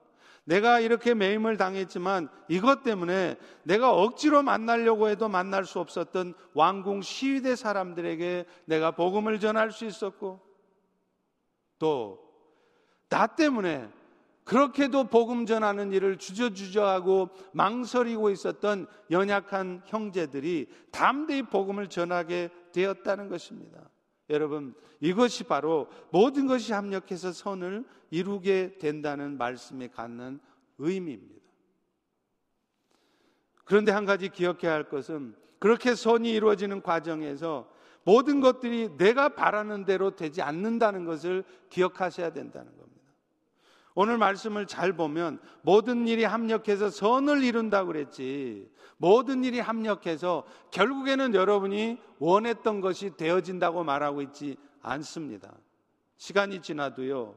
내가 0.44 0.80
이렇게 0.80 1.14
매임을 1.14 1.56
당했지만 1.56 2.28
이것 2.48 2.82
때문에 2.82 3.36
내가 3.62 3.92
억지로 3.92 4.42
만나려고 4.42 5.08
해도 5.08 5.28
만날 5.28 5.64
수 5.64 5.80
없었던 5.80 6.34
왕궁 6.54 7.02
시위대 7.02 7.56
사람들에게 7.56 8.44
내가 8.66 8.90
복음을 8.90 9.40
전할 9.40 9.72
수 9.72 9.84
있었고 9.84 10.40
또 11.78 12.24
나 13.14 13.28
때문에 13.28 13.88
그렇게도 14.42 15.04
복음 15.04 15.46
전하는 15.46 15.92
일을 15.92 16.18
주저주저하고 16.18 17.30
망설이고 17.52 18.30
있었던 18.30 18.88
연약한 19.12 19.82
형제들이 19.86 20.68
담대히 20.90 21.42
복음을 21.42 21.88
전하게 21.88 22.50
되었다는 22.72 23.28
것입니다. 23.28 23.88
여러분, 24.30 24.74
이것이 25.00 25.44
바로 25.44 25.88
모든 26.10 26.46
것이 26.46 26.72
합력해서 26.72 27.32
선을 27.32 27.84
이루게 28.10 28.78
된다는 28.78 29.36
말씀에 29.36 29.88
갖는 29.88 30.40
의미입니다. 30.78 31.42
그런데 33.64 33.92
한 33.92 34.04
가지 34.04 34.28
기억해야 34.28 34.72
할 34.72 34.88
것은 34.88 35.34
그렇게 35.58 35.94
선이 35.94 36.30
이루어지는 36.30 36.82
과정에서 36.82 37.68
모든 38.04 38.40
것들이 38.40 38.96
내가 38.98 39.30
바라는 39.30 39.86
대로 39.86 40.14
되지 40.14 40.42
않는다는 40.42 41.06
것을 41.06 41.44
기억하셔야 41.70 42.32
된다는 42.32 42.66
겁니다. 42.66 42.83
오늘 43.94 44.18
말씀을 44.18 44.66
잘 44.66 44.92
보면 44.92 45.38
모든 45.62 46.08
일이 46.08 46.24
합력해서 46.24 46.90
선을 46.90 47.42
이룬다고 47.44 47.88
그랬지. 47.88 48.68
모든 48.96 49.44
일이 49.44 49.60
합력해서 49.60 50.44
결국에는 50.70 51.34
여러분이 51.34 51.98
원했던 52.18 52.80
것이 52.80 53.16
되어진다고 53.16 53.84
말하고 53.84 54.22
있지 54.22 54.56
않습니다. 54.82 55.52
시간이 56.16 56.62
지나도요. 56.62 57.34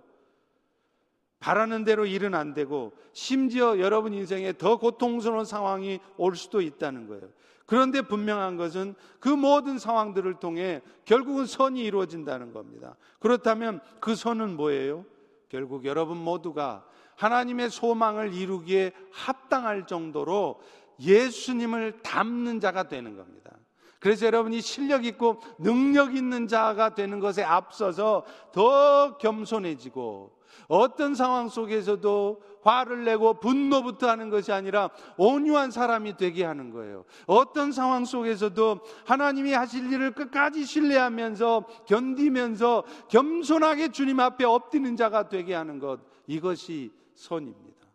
바라는 1.39 1.83
대로 1.83 2.05
일은 2.05 2.33
안 2.33 2.53
되고 2.53 2.93
심지어 3.13 3.79
여러분 3.79 4.13
인생에 4.13 4.53
더 4.53 4.77
고통스러운 4.77 5.45
상황이 5.45 5.99
올 6.17 6.35
수도 6.35 6.61
있다는 6.61 7.07
거예요. 7.07 7.29
그런데 7.67 8.01
분명한 8.01 8.57
것은 8.57 8.95
그 9.19 9.29
모든 9.29 9.77
상황들을 9.77 10.35
통해 10.39 10.81
결국은 11.05 11.45
선이 11.45 11.83
이루어진다는 11.83 12.53
겁니다. 12.53 12.95
그렇다면 13.19 13.81
그 13.99 14.15
선은 14.15 14.55
뭐예요? 14.55 15.05
결국 15.49 15.85
여러분 15.85 16.17
모두가 16.17 16.85
하나님의 17.15 17.69
소망을 17.69 18.33
이루기에 18.33 18.91
합당할 19.11 19.87
정도로 19.87 20.59
예수님을 20.99 22.01
닮는 22.03 22.59
자가 22.59 22.87
되는 22.87 23.15
겁니다. 23.15 23.51
그래서 23.99 24.25
여러분이 24.27 24.61
실력 24.61 25.05
있고 25.05 25.41
능력 25.57 26.15
있는 26.15 26.47
자가 26.47 26.93
되는 26.93 27.19
것에 27.19 27.43
앞서서 27.43 28.25
더 28.51 29.17
겸손해지고 29.17 30.36
어떤 30.67 31.15
상황 31.15 31.49
속에서도 31.49 32.41
화를 32.61 33.05
내고 33.05 33.39
분노부터 33.39 34.09
하는 34.09 34.29
것이 34.29 34.51
아니라 34.51 34.89
온유한 35.17 35.71
사람이 35.71 36.17
되게 36.17 36.43
하는 36.43 36.71
거예요. 36.71 37.05
어떤 37.25 37.71
상황 37.71 38.03
속에서도 38.05 38.79
하나님이 39.05 39.53
하실 39.53 39.91
일을 39.91 40.11
끝까지 40.11 40.65
신뢰하면서 40.65 41.65
견디면서 41.87 42.83
겸손하게 43.09 43.89
주님 43.89 44.19
앞에 44.19 44.45
엎드는 44.45 44.95
자가 44.95 45.29
되게 45.29 45.53
하는 45.53 45.79
것 45.79 46.01
이것이 46.27 46.91
선입니다. 47.13 47.87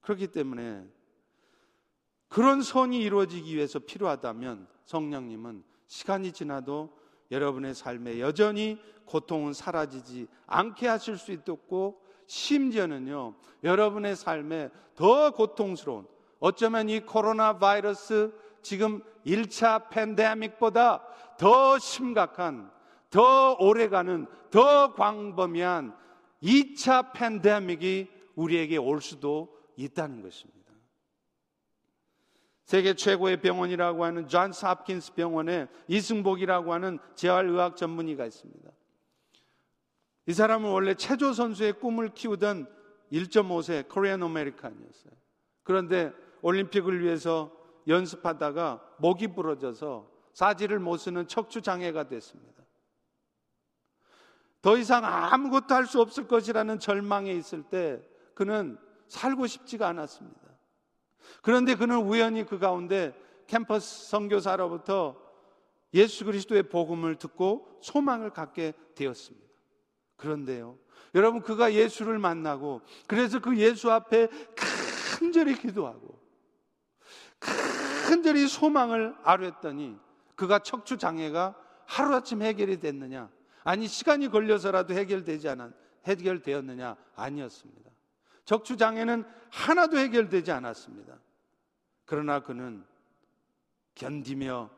그렇기 0.00 0.28
때문에 0.28 0.84
그런 2.28 2.62
선이 2.62 2.98
이루어지기 3.00 3.54
위해서 3.54 3.78
필요하다면 3.78 4.66
성령님은 4.84 5.62
시간이 5.86 6.32
지나도 6.32 6.96
여러분의 7.32 7.74
삶에 7.74 8.20
여전히 8.20 8.78
고통은 9.06 9.54
사라지지 9.54 10.28
않게 10.46 10.86
하실 10.86 11.18
수 11.18 11.32
있고 11.32 12.00
심지어는요, 12.26 13.34
여러분의 13.64 14.14
삶에 14.14 14.70
더 14.94 15.32
고통스러운 15.32 16.06
어쩌면 16.38 16.88
이 16.88 17.00
코로나 17.00 17.58
바이러스 17.58 18.32
지금 18.62 19.02
1차 19.26 19.88
팬데믹보다 19.90 21.02
더 21.38 21.78
심각한, 21.78 22.70
더 23.10 23.54
오래가는, 23.54 24.26
더 24.50 24.94
광범위한 24.94 25.96
2차 26.42 27.12
팬데믹이 27.12 28.08
우리에게 28.34 28.76
올 28.76 29.00
수도 29.00 29.56
있다는 29.76 30.22
것입니다. 30.22 30.61
세계 32.64 32.94
최고의 32.94 33.40
병원이라고 33.40 34.04
하는 34.04 34.28
존스 34.28 34.64
홉킨스 34.64 35.14
병원에 35.14 35.66
이승복이라고 35.88 36.72
하는 36.72 36.98
재활의학 37.14 37.76
전문의가 37.76 38.26
있습니다. 38.26 38.70
이 40.26 40.32
사람은 40.32 40.70
원래 40.70 40.94
체조 40.94 41.32
선수의 41.32 41.74
꿈을 41.74 42.10
키우던 42.14 42.66
1.5세 43.12 43.88
코리안 43.88 44.22
아메리칸이었어요. 44.22 45.12
그런데 45.64 46.12
올림픽을 46.40 47.02
위해서 47.02 47.52
연습하다가 47.88 48.80
목이 48.98 49.28
부러져서 49.28 50.10
사지를 50.32 50.78
못 50.78 50.96
쓰는 50.98 51.26
척추 51.28 51.60
장애가 51.60 52.08
됐습니다. 52.08 52.62
더 54.62 54.76
이상 54.76 55.04
아무것도 55.04 55.74
할 55.74 55.86
수 55.86 56.00
없을 56.00 56.28
것이라는 56.28 56.78
절망에 56.78 57.32
있을 57.32 57.64
때 57.64 58.00
그는 58.34 58.78
살고 59.08 59.46
싶지가 59.48 59.88
않았습니다. 59.88 60.40
그런데 61.42 61.74
그는 61.74 61.96
우연히 61.98 62.44
그 62.44 62.58
가운데 62.58 63.14
캠퍼스 63.46 64.08
선교사로부터 64.08 65.16
예수 65.94 66.24
그리스도의 66.24 66.64
복음을 66.64 67.16
듣고 67.16 67.68
소망을 67.82 68.30
갖게 68.30 68.72
되었습니다. 68.94 69.46
그런데요. 70.16 70.78
여러분 71.14 71.42
그가 71.42 71.74
예수를 71.74 72.18
만나고 72.18 72.80
그래서 73.06 73.40
그 73.40 73.56
예수 73.58 73.90
앞에 73.90 74.28
간절히 75.18 75.54
기도하고 75.58 76.18
간절히 78.06 78.46
소망을 78.46 79.14
아뢰었더니 79.22 79.96
그가 80.34 80.60
척추 80.60 80.96
장애가 80.96 81.54
하루아침 81.86 82.42
해결이 82.42 82.80
됐느냐? 82.80 83.30
아니 83.64 83.86
시간이 83.86 84.28
걸려서라도 84.28 84.94
해결되지 84.94 85.48
않았 85.48 85.72
해결되었느냐? 86.06 86.96
아니었습니다. 87.14 87.91
척추 88.44 88.76
장애는 88.76 89.24
하나도 89.50 89.98
해결되지 89.98 90.50
않았습니다. 90.52 91.18
그러나 92.04 92.40
그는 92.40 92.84
견디며 93.94 94.70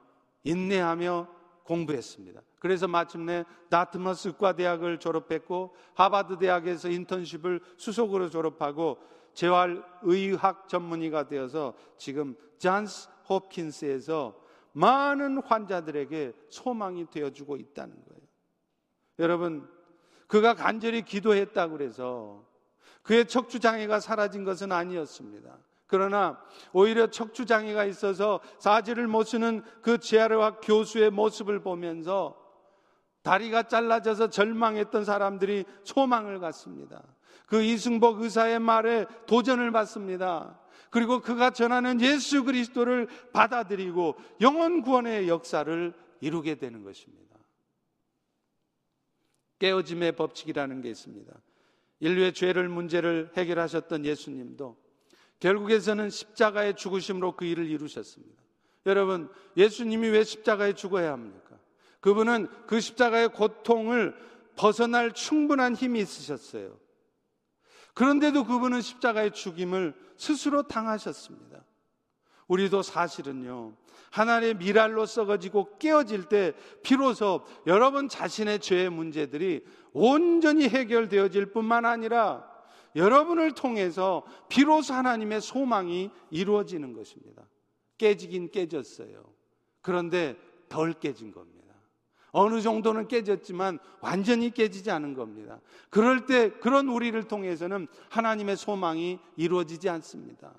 인내하며 0.45 1.29
공부했습니다. 1.65 2.43
그래서 2.59 2.87
마침내 2.87 3.45
다트머스 3.71 4.29
의과대학을 4.29 4.99
졸업했고 4.99 5.75
하버드 5.95 6.39
대학에서 6.39 6.89
인턴십을 6.89 7.61
수석으로 7.77 8.31
졸업하고 8.31 8.99
재활의학 9.33 10.69
전문의가 10.69 11.27
되어서 11.27 11.75
지금 11.97 12.37
잔스 12.59 13.09
호킨스에서 13.29 14.41
많은 14.73 15.43
환자들에게 15.43 16.33
소망이 16.49 17.09
되어주고 17.11 17.57
있다는 17.57 17.95
거예요. 17.95 18.21
여러분, 19.21 19.69
그가 20.27 20.55
간절히 20.55 21.03
기도했다고 21.03 21.77
그래서 21.77 22.45
그의 23.05 23.29
척추 23.29 23.61
장애가 23.61 24.01
사라진 24.01 24.45
것은 24.45 24.73
아니었습니다. 24.73 25.57
그러나 25.87 26.41
오히려 26.73 27.07
척추 27.09 27.47
장애가 27.47 27.85
있어서 27.85 28.41
사지를 28.59 29.07
못 29.07 29.25
쓰는 29.25 29.63
그 29.83 29.99
재활의학 29.99 30.61
교수의 30.63 31.11
모습을 31.11 31.61
보면서 31.61 32.37
다리가 33.23 33.65
잘라져서 33.65 34.31
절망했던 34.31 35.05
사람들이 35.05 35.65
소망을 35.85 36.41
갖습니다. 36.41 37.03
그 37.47 37.63
이승복 37.63 38.23
의사의 38.23 38.59
말에 38.59 39.07
도전을 39.27 39.71
받습니다. 39.71 40.59
그리고 40.91 41.21
그가 41.21 41.51
전하는 41.51 42.01
예수 42.01 42.45
그리스도를 42.45 43.09
받아들이고 43.33 44.17
영원 44.41 44.83
구원의 44.83 45.29
역사를 45.29 45.93
이루게 46.21 46.55
되는 46.55 46.83
것입니다. 46.83 47.37
깨어짐의 49.59 50.13
법칙이라는 50.13 50.81
게 50.81 50.91
있습니다. 50.91 51.33
인류의 52.01 52.33
죄를 52.33 52.69
문제를 52.69 53.31
해결하셨던 53.37 54.05
예수님도 54.05 54.77
결국에서는 55.41 56.11
십자가의 56.11 56.77
죽으심으로 56.77 57.37
그 57.37 57.45
일을 57.45 57.71
이루셨습니다. 57.71 58.43
여러분, 58.87 59.31
예수님이 59.57 60.09
왜 60.09 60.25
십자가에 60.25 60.75
죽어야 60.75 61.13
합니까? 61.13 61.59
그분은 62.01 62.49
그 62.67 62.81
십자가의 62.81 63.31
고통을 63.31 64.15
벗어날 64.57 65.13
충분한 65.13 65.75
힘이 65.75 66.01
있으셨어요. 66.01 66.79
그런데도 67.95 68.45
그분은 68.45 68.81
십자가의 68.81 69.33
죽임을 69.33 69.95
스스로 70.17 70.63
당하셨습니다. 70.65 71.65
우리도 72.49 72.83
사실은요, 72.83 73.75
하나님의 74.11 74.55
미랄로 74.55 75.07
썩어지고 75.07 75.79
깨어질 75.79 76.25
때 76.29 76.53
비로소 76.83 77.45
여러분 77.67 78.09
자신의 78.09 78.61
죄의 78.61 78.91
문제들이 78.91 79.65
온전히 79.93 80.69
해결되어질 80.69 81.47
뿐만 81.47 81.85
아니라 81.85 82.49
여러분을 82.95 83.53
통해서 83.53 84.25
비로소 84.49 84.95
하나님의 84.95 85.41
소망이 85.41 86.11
이루어지는 86.31 86.93
것입니다. 86.93 87.43
깨지긴 87.99 88.51
깨졌어요. 88.51 89.25
그런데 89.81 90.37
덜 90.69 90.93
깨진 90.93 91.33
겁니다. 91.33 91.65
어느 92.31 92.61
정도는 92.61 93.07
깨졌지만 93.07 93.79
완전히 94.01 94.51
깨지지 94.51 94.91
않은 94.91 95.15
겁니다. 95.15 95.61
그럴 95.91 96.27
때 96.27 96.51
그런 96.51 96.89
우리를 96.89 97.21
통해서는 97.25 97.87
하나님의 98.11 98.57
소망이 98.57 99.21
이루어지지 99.37 99.89
않습니다. 99.89 100.53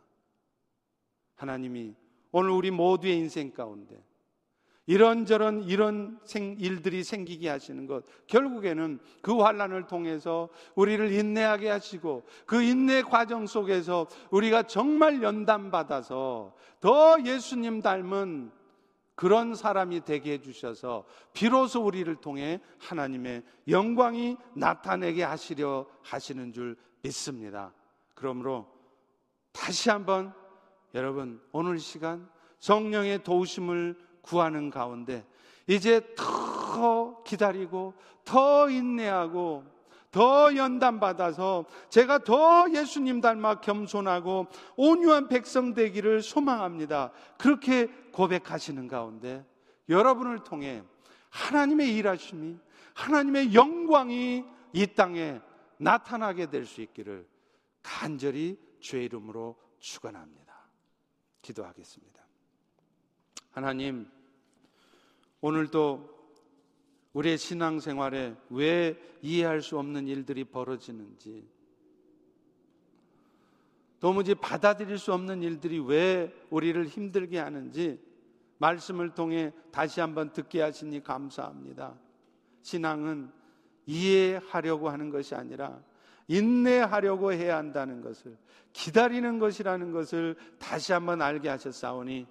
하나님이 1.35 1.95
오늘 2.31 2.51
우리 2.51 2.71
모두의 2.71 3.17
인생 3.17 3.51
가운데 3.51 4.03
이런저런 4.87 5.63
이런 5.63 6.19
일들이 6.59 7.03
생기게 7.03 7.49
하시는 7.49 7.87
것 7.87 8.03
결국에는 8.27 8.99
그 9.21 9.39
환란을 9.39 9.87
통해서 9.87 10.49
우리를 10.75 11.11
인내하게 11.11 11.69
하시고 11.69 12.23
그 12.45 12.61
인내 12.61 13.01
과정 13.01 13.47
속에서 13.47 14.07
우리가 14.29 14.63
정말 14.63 15.23
연단 15.23 15.71
받아서 15.71 16.55
더 16.79 17.17
예수님 17.23 17.81
닮은 17.81 18.51
그런 19.15 19.55
사람이 19.55 20.01
되게 20.01 20.33
해주셔서 20.33 21.05
비로소 21.33 21.81
우리를 21.83 22.13
통해 22.17 22.59
하나님의 22.79 23.43
영광이 23.67 24.37
나타내게 24.55 25.23
하시려 25.23 25.87
하시는 26.03 26.51
줄 26.51 26.75
믿습니다. 27.01 27.73
그러므로 28.13 28.67
다시 29.53 29.89
한번 29.89 30.33
여러분 30.95 31.41
오늘 31.51 31.77
시간 31.77 32.27
성령의 32.59 33.23
도우심을 33.23 33.99
구하는 34.21 34.69
가운데 34.69 35.25
이제 35.67 36.01
더 36.15 37.21
기다리고 37.23 37.93
더 38.23 38.69
인내하고 38.69 39.65
더 40.09 40.55
연단받아서 40.55 41.65
제가 41.89 42.19
더 42.19 42.71
예수님 42.73 43.19
닮아 43.19 43.59
겸손하고 43.59 44.47
온유한 44.77 45.27
백성 45.27 45.73
되기를 45.73 46.21
소망합니다. 46.21 47.11
그렇게 47.37 47.87
고백하시는 48.13 48.87
가운데 48.87 49.45
여러분을 49.89 50.45
통해 50.45 50.81
하나님의 51.29 51.93
일하심이 51.97 52.57
하나님의 52.93 53.53
영광이 53.53 54.45
이 54.71 54.87
땅에 54.95 55.41
나타나게 55.77 56.49
될 56.49 56.65
수 56.65 56.79
있기를 56.81 57.27
간절히 57.83 58.57
주의 58.79 59.03
이름으로 59.05 59.57
축원합니다. 59.79 60.44
기도하겠습니다. 61.45 62.23
하나님 63.51 64.09
오늘도 65.41 66.15
우리의 67.13 67.37
신앙생활에 67.37 68.35
왜 68.49 68.99
이해할 69.21 69.61
수 69.61 69.77
없는 69.77 70.07
일들이 70.07 70.43
벌어지는지, 70.43 71.47
도무지 73.99 74.35
받아들일 74.35 74.97
수 74.97 75.13
없는 75.13 75.41
일들이 75.43 75.79
왜 75.79 76.33
우리를 76.49 76.85
힘들게 76.87 77.39
하는지, 77.39 78.03
말씀을 78.57 79.13
통해 79.13 79.53
다시 79.71 79.99
한번 79.99 80.33
듣게 80.33 80.61
하시니 80.61 81.03
감사합니다. 81.03 81.97
신앙은 82.63 83.31
이해하려고 83.85 84.89
하는 84.89 85.09
것이 85.09 85.35
아니라 85.35 85.81
인내하려고 86.27 87.33
해야 87.33 87.57
한다는 87.57 88.01
것을 88.01 88.37
기다리는 88.73 89.39
것이라는 89.39 89.91
것을 89.91 90.35
다시 90.59 90.91
한번 90.93 91.21
알게 91.21 91.49
하셨사오니 91.49 92.27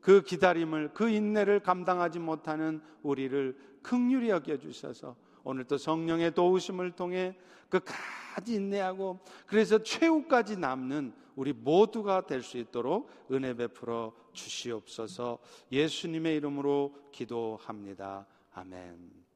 그 0.00 0.22
기다림을 0.22 0.92
그 0.94 1.08
인내를 1.08 1.60
감당하지 1.60 2.18
못하는 2.18 2.80
우리를 3.02 3.56
극률히 3.82 4.30
여겨 4.30 4.58
주셔서 4.58 5.16
오늘 5.42 5.64
또 5.64 5.76
성령의 5.76 6.34
도우심을 6.34 6.92
통해 6.92 7.36
끝까지 7.68 8.54
인내하고 8.54 9.20
그래서 9.46 9.82
최후까지 9.82 10.58
남는 10.58 11.12
우리 11.36 11.52
모두가 11.52 12.26
될 12.26 12.42
수 12.42 12.58
있도록 12.58 13.10
은혜 13.30 13.54
베풀어 13.54 14.12
주시옵소서 14.32 15.38
예수님의 15.72 16.36
이름으로 16.36 16.94
기도합니다. 17.12 18.26
아멘. 18.52 19.29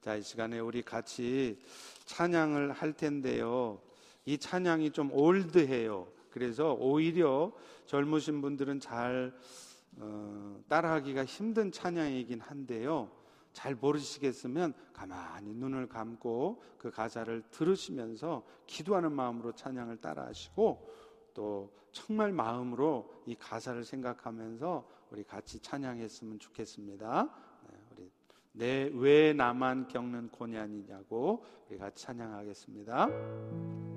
자, 0.00 0.14
이 0.14 0.22
시간에 0.22 0.58
우리 0.58 0.80
같이 0.80 1.60
찬양을 2.06 2.72
할 2.72 2.94
텐데요. 2.94 3.82
이 4.24 4.38
찬양이 4.38 4.92
좀 4.92 5.12
올드해요. 5.12 6.08
그래서 6.30 6.72
오히려 6.72 7.52
젊으신 7.84 8.40
분들은 8.40 8.80
잘 8.80 9.34
어, 9.98 10.58
따라하기가 10.68 11.26
힘든 11.26 11.70
찬양이긴 11.70 12.40
한데요. 12.40 13.10
잘 13.52 13.74
모르시겠으면 13.74 14.72
가만히 14.94 15.52
눈을 15.52 15.86
감고 15.86 16.62
그 16.78 16.90
가사를 16.90 17.42
들으시면서 17.50 18.42
기도하는 18.66 19.12
마음으로 19.12 19.52
찬양을 19.52 19.98
따라하시고 19.98 20.88
또 21.34 21.74
정말 21.92 22.32
마음으로 22.32 23.12
이 23.26 23.34
가사를 23.34 23.84
생각하면서 23.84 24.88
우리 25.10 25.24
같이 25.24 25.60
찬양했으면 25.60 26.38
좋겠습니다. 26.38 27.49
네, 28.52 28.90
우리 28.90 28.90
내왜 28.90 29.32
나만 29.32 29.88
겪는 29.88 30.28
고난이냐고 30.28 31.44
우리 31.68 31.78
같이 31.78 32.04
찬양하겠습니다. 32.04 33.89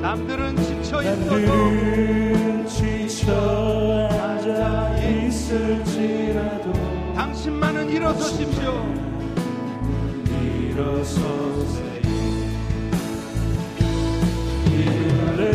남들은 0.00 0.56
지쳐 0.56 1.02
남들은 1.02 2.66
지쳐 2.66 4.08
앉아 4.10 4.96
있을지라도 4.98 6.72
당신만은 7.14 7.90
일어서십시오. 7.90 8.94
일어서세요 10.42 11.96
힘을 14.68 15.50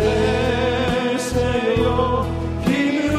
내세요. 1.17 2.25
힘을 2.65 3.13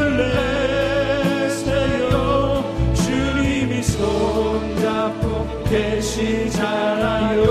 내세요. 1.48 2.64
주님이 2.94 3.82
손잡고 3.82 5.46
계시잖아요 5.64 7.42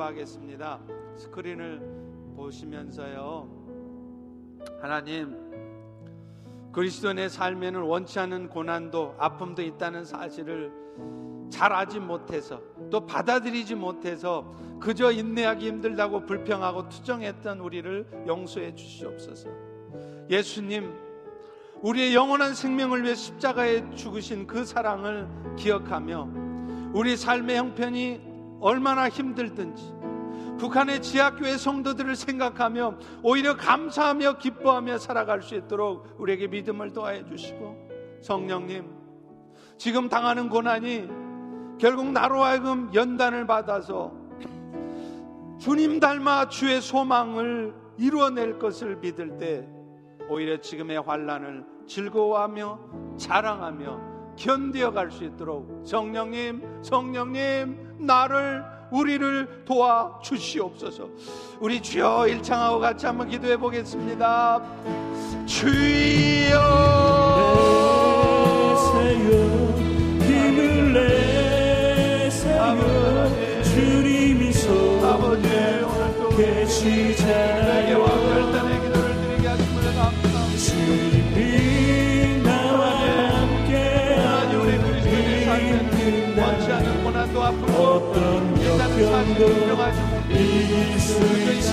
기도하겠습니다. 0.00 0.80
스크린을 1.16 1.80
보시면서요. 2.36 3.48
하나님, 4.80 5.36
그리스도인의 6.72 7.28
삶에는 7.28 7.82
원치 7.82 8.18
않은 8.18 8.48
고난도 8.48 9.16
아픔도 9.18 9.62
있다는 9.62 10.04
사실을 10.04 10.72
잘 11.50 11.72
알지 11.72 12.00
못해서 12.00 12.62
또 12.90 13.04
받아들이지 13.04 13.74
못해서 13.74 14.54
그저 14.80 15.10
인내하기 15.10 15.66
힘들다고 15.66 16.24
불평하고 16.26 16.88
투정했던 16.88 17.60
우리를 17.60 18.24
용서해 18.26 18.74
주시옵소서. 18.74 19.50
예수님, 20.30 20.94
우리의 21.82 22.14
영원한 22.14 22.54
생명을 22.54 23.02
위해 23.02 23.14
십자가에 23.14 23.90
죽으신 23.94 24.46
그 24.46 24.64
사랑을 24.64 25.28
기억하며 25.56 26.28
우리 26.92 27.16
삶의 27.16 27.56
형편이 27.56 28.29
얼마나 28.60 29.08
힘들든지 29.08 30.00
북한의 30.58 31.00
지하교회 31.00 31.56
성도들을 31.56 32.14
생각하며 32.14 32.98
오히려 33.22 33.56
감사하며 33.56 34.38
기뻐하며 34.38 34.98
살아갈 34.98 35.42
수 35.42 35.54
있도록 35.54 36.06
우리에게 36.18 36.48
믿음을 36.48 36.92
더해 36.92 37.24
주시고 37.24 38.20
성령님 38.20 38.84
지금 39.78 40.08
당하는 40.10 40.50
고난이 40.50 41.08
결국 41.78 42.12
나로 42.12 42.42
하여금 42.44 42.90
연단을 42.92 43.46
받아서 43.46 44.12
주님 45.58 45.98
닮아 45.98 46.48
주의 46.48 46.80
소망을 46.80 47.74
이루어낼 47.96 48.58
것을 48.58 48.96
믿을 48.96 49.38
때 49.38 49.66
오히려 50.28 50.60
지금의 50.60 51.00
환란을 51.00 51.64
즐거워하며 51.86 52.78
자랑하며 53.16 54.09
견디어 54.40 54.90
갈 54.90 55.10
수 55.10 55.22
있도록 55.24 55.82
성령님, 55.84 56.82
성령님, 56.82 57.96
나를 57.98 58.64
우리를 58.90 59.64
도와 59.66 60.18
주시옵소서. 60.22 61.08
우리 61.60 61.80
주여 61.80 62.26
일창하고 62.26 62.80
같이 62.80 63.04
한번 63.06 63.28
기도해 63.28 63.58
보겠습니다. 63.58 64.62
주여. 65.44 66.58
내세요 69.02 69.30
힘을 70.22 70.92
내세요 70.94 72.74
주님이 73.62 74.50
아버지 75.04 75.48
계시잖아요 76.36 77.89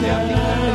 불평 0.07 0.66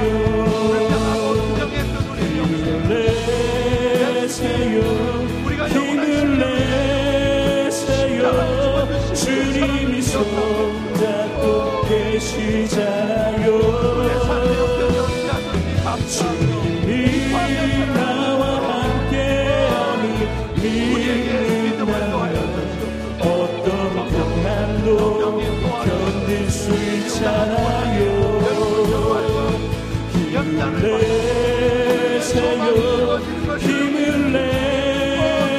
내세요. 32.32 33.20
힘을 33.58 34.32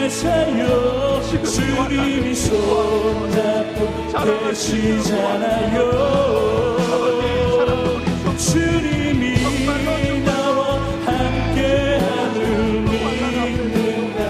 내세요. 0.03 0.67
주님이 1.43 2.33
손 2.33 3.31
잡고 3.31 3.79
계시잖아요. 4.49 5.77
주님이 8.37 9.23
나와 10.25 10.59
함께함을 11.05 12.39
믿는다. 12.81 14.21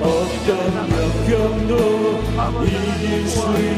어떤 0.00 0.50
역경도 0.92 1.72
이길 2.64 3.28
수 3.28 3.36
있잖 3.38 3.77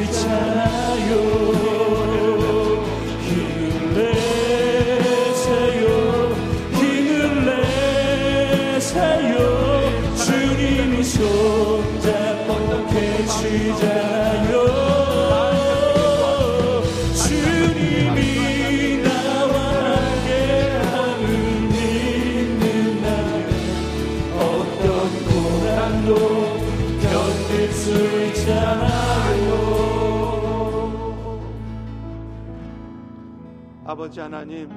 아버지 33.91 34.21
하나님, 34.21 34.71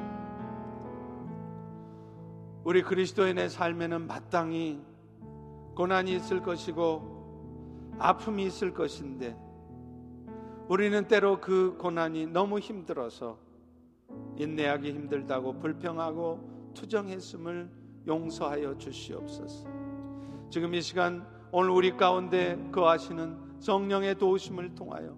우리 2.63 2.81
그리스도인의 2.81 3.49
삶에는 3.49 4.07
마땅히 4.07 4.81
고난이 5.75 6.15
있을 6.15 6.41
것이고 6.41 7.12
아픔이 7.99 8.45
있을 8.45 8.73
것인데 8.73 9.37
우리는 10.67 11.07
때로 11.07 11.39
그 11.39 11.75
고난이 11.77 12.27
너무 12.27 12.59
힘들어서 12.59 13.37
인내하기 14.37 14.91
힘들다고 14.91 15.59
불평하고 15.59 16.71
투정했음을 16.73 17.69
용서하여 18.07 18.77
주시옵소서. 18.77 19.67
지금 20.49 20.73
이 20.73 20.81
시간 20.81 21.25
오늘 21.51 21.69
우리 21.71 21.95
가운데 21.95 22.57
거하시는 22.71 23.59
성령의 23.59 24.17
도우심을 24.17 24.75
통하여 24.75 25.15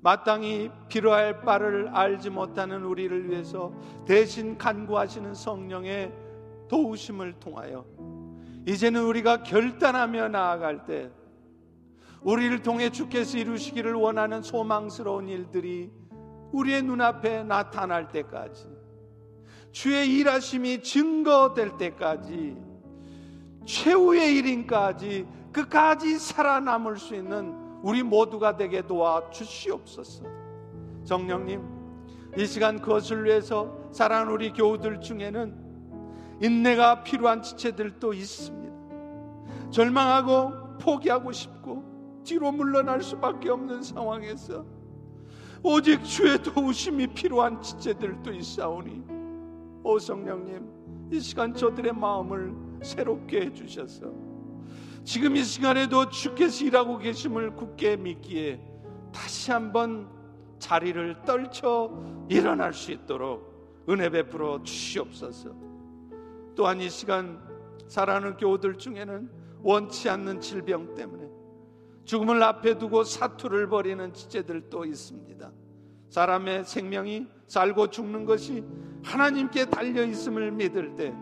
마땅히 0.00 0.70
필요할 0.88 1.42
바를 1.42 1.88
알지 1.88 2.30
못하는 2.30 2.84
우리를 2.84 3.30
위해서 3.30 3.72
대신 4.06 4.56
간구하시는 4.56 5.34
성령의 5.34 6.12
도우심을 6.68 7.34
통하여 7.34 7.84
이제는 8.66 9.04
우리가 9.04 9.42
결단하며 9.42 10.28
나아갈 10.28 10.86
때 10.86 11.10
우리를 12.22 12.62
통해 12.62 12.90
주께서 12.90 13.38
이루시기를 13.38 13.94
원하는 13.94 14.42
소망스러운 14.42 15.28
일들이 15.28 15.90
우리의 16.52 16.82
눈앞에 16.82 17.44
나타날 17.44 18.08
때까지 18.08 18.68
주의 19.72 20.18
일하심이 20.18 20.82
증거될 20.82 21.78
때까지 21.78 22.56
최후의 23.64 24.36
일인까지 24.36 25.26
끝까지 25.52 26.18
살아남을 26.18 26.98
수 26.98 27.14
있는 27.14 27.54
우리 27.82 28.02
모두가 28.02 28.56
되게 28.56 28.82
도와 28.82 29.30
주시옵소서. 29.30 30.24
성령님, 31.04 31.62
이 32.36 32.46
시간 32.46 32.80
그것을 32.80 33.24
위해서 33.24 33.74
사랑하는 33.92 34.32
우리 34.32 34.52
교우들 34.52 35.00
중에는 35.00 35.70
인내가 36.42 37.02
필요한 37.02 37.42
지체들도 37.42 38.12
있습니다. 38.12 38.70
절망하고 39.70 40.78
포기하고 40.78 41.32
싶고 41.32 41.89
뒤로 42.24 42.52
물러날 42.52 43.02
수밖에 43.02 43.50
없는 43.50 43.82
상황에서 43.82 44.64
오직 45.62 46.02
주의 46.04 46.42
도우심이 46.42 47.08
필요한 47.08 47.60
지체들도 47.60 48.32
있사오니 48.32 49.02
오 49.82 49.98
성령님 49.98 51.10
이 51.12 51.20
시간 51.20 51.54
저들의 51.54 51.92
마음을 51.92 52.54
새롭게 52.82 53.42
해주셔서 53.42 54.30
지금 55.04 55.36
이 55.36 55.42
시간에도 55.42 56.08
주께서 56.08 56.64
일하고 56.64 56.98
계심을 56.98 57.54
굳게 57.56 57.96
믿기에 57.96 58.60
다시 59.12 59.50
한번 59.50 60.08
자리를 60.58 61.22
떨쳐 61.24 61.90
일어날 62.28 62.72
수 62.72 62.92
있도록 62.92 63.84
은혜 63.88 64.10
베풀어 64.10 64.62
주시옵소서. 64.62 65.50
또한 66.54 66.80
이 66.80 66.90
시간 66.90 67.40
살아가는 67.88 68.36
교우들 68.36 68.76
중에는 68.76 69.30
원치 69.62 70.08
않는 70.08 70.40
질병 70.40 70.94
때문에 70.94 71.29
죽음을 72.10 72.42
앞에 72.42 72.76
두고 72.76 73.04
사투를 73.04 73.68
벌이는 73.68 74.12
지체들도 74.12 74.84
있습니다. 74.84 75.48
사람의 76.08 76.64
생명이 76.64 77.28
살고 77.46 77.90
죽는 77.90 78.24
것이 78.24 78.64
하나님께 79.04 79.66
달려 79.66 80.02
있음을 80.02 80.50
믿을 80.50 80.96
때 80.96 81.14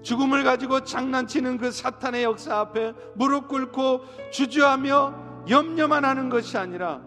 죽음을 0.00 0.42
가지고 0.42 0.84
장난치는 0.84 1.58
그 1.58 1.70
사탄의 1.70 2.24
역사 2.24 2.60
앞에 2.60 2.94
무릎 3.14 3.48
꿇고 3.48 4.30
주저하며 4.32 5.44
염려만 5.50 6.06
하는 6.06 6.30
것이 6.30 6.56
아니라 6.56 7.02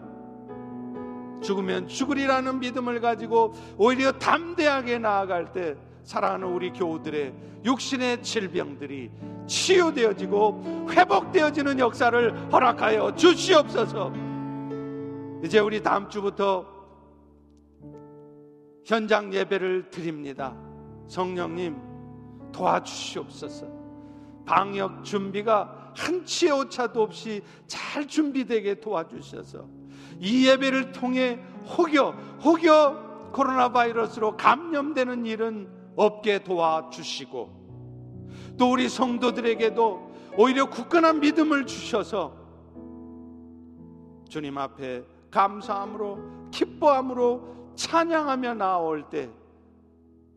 죽으면 1.42 1.88
죽으리라는 1.88 2.60
믿음을 2.60 3.00
가지고 3.00 3.54
오히려 3.76 4.12
담대하게 4.12 5.00
나아갈 5.00 5.50
때 5.50 5.76
사랑하는 6.04 6.46
우리 6.46 6.72
교우들의 6.72 7.34
육신의 7.64 8.22
질병들이 8.22 9.10
치유되어지고 9.46 10.88
회복되어지는 10.90 11.78
역사를 11.78 12.52
허락하여 12.52 13.14
주시옵소서. 13.14 14.12
이제 15.44 15.58
우리 15.58 15.82
다음 15.82 16.08
주부터 16.08 16.66
현장 18.84 19.32
예배를 19.32 19.90
드립니다. 19.90 20.54
성령님 21.06 21.76
도와주시옵소서. 22.52 23.66
방역 24.46 25.04
준비가 25.04 25.92
한치의 25.96 26.52
오차도 26.52 27.02
없이 27.02 27.42
잘 27.66 28.06
준비되게 28.06 28.80
도와주셔서 28.80 29.66
이 30.20 30.46
예배를 30.46 30.92
통해 30.92 31.38
혹여 31.76 32.10
혹여 32.42 33.30
코로나 33.32 33.70
바이러스로 33.70 34.36
감염되는 34.36 35.26
일은 35.26 35.68
없게 35.96 36.42
도와주시고 36.44 37.63
또 38.56 38.72
우리 38.72 38.88
성도들에게도 38.88 40.12
오히려 40.36 40.68
굳건한 40.68 41.20
믿음을 41.20 41.66
주셔서 41.66 42.36
주님 44.28 44.58
앞에 44.58 45.04
감사함으로 45.30 46.50
기뻐함으로 46.50 47.72
찬양하며 47.74 48.54
나올 48.54 49.08
때 49.08 49.30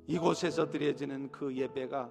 이곳에서 0.07 0.69
드려지는 0.69 1.31
그 1.31 1.55
예배가 1.55 2.09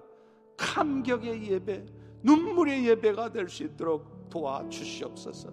감격의 0.57 1.51
예배, 1.51 1.85
눈물의 2.23 2.87
예배가 2.87 3.31
될 3.31 3.47
수 3.49 3.63
있도록 3.63 4.29
도와주시옵소서. 4.29 5.49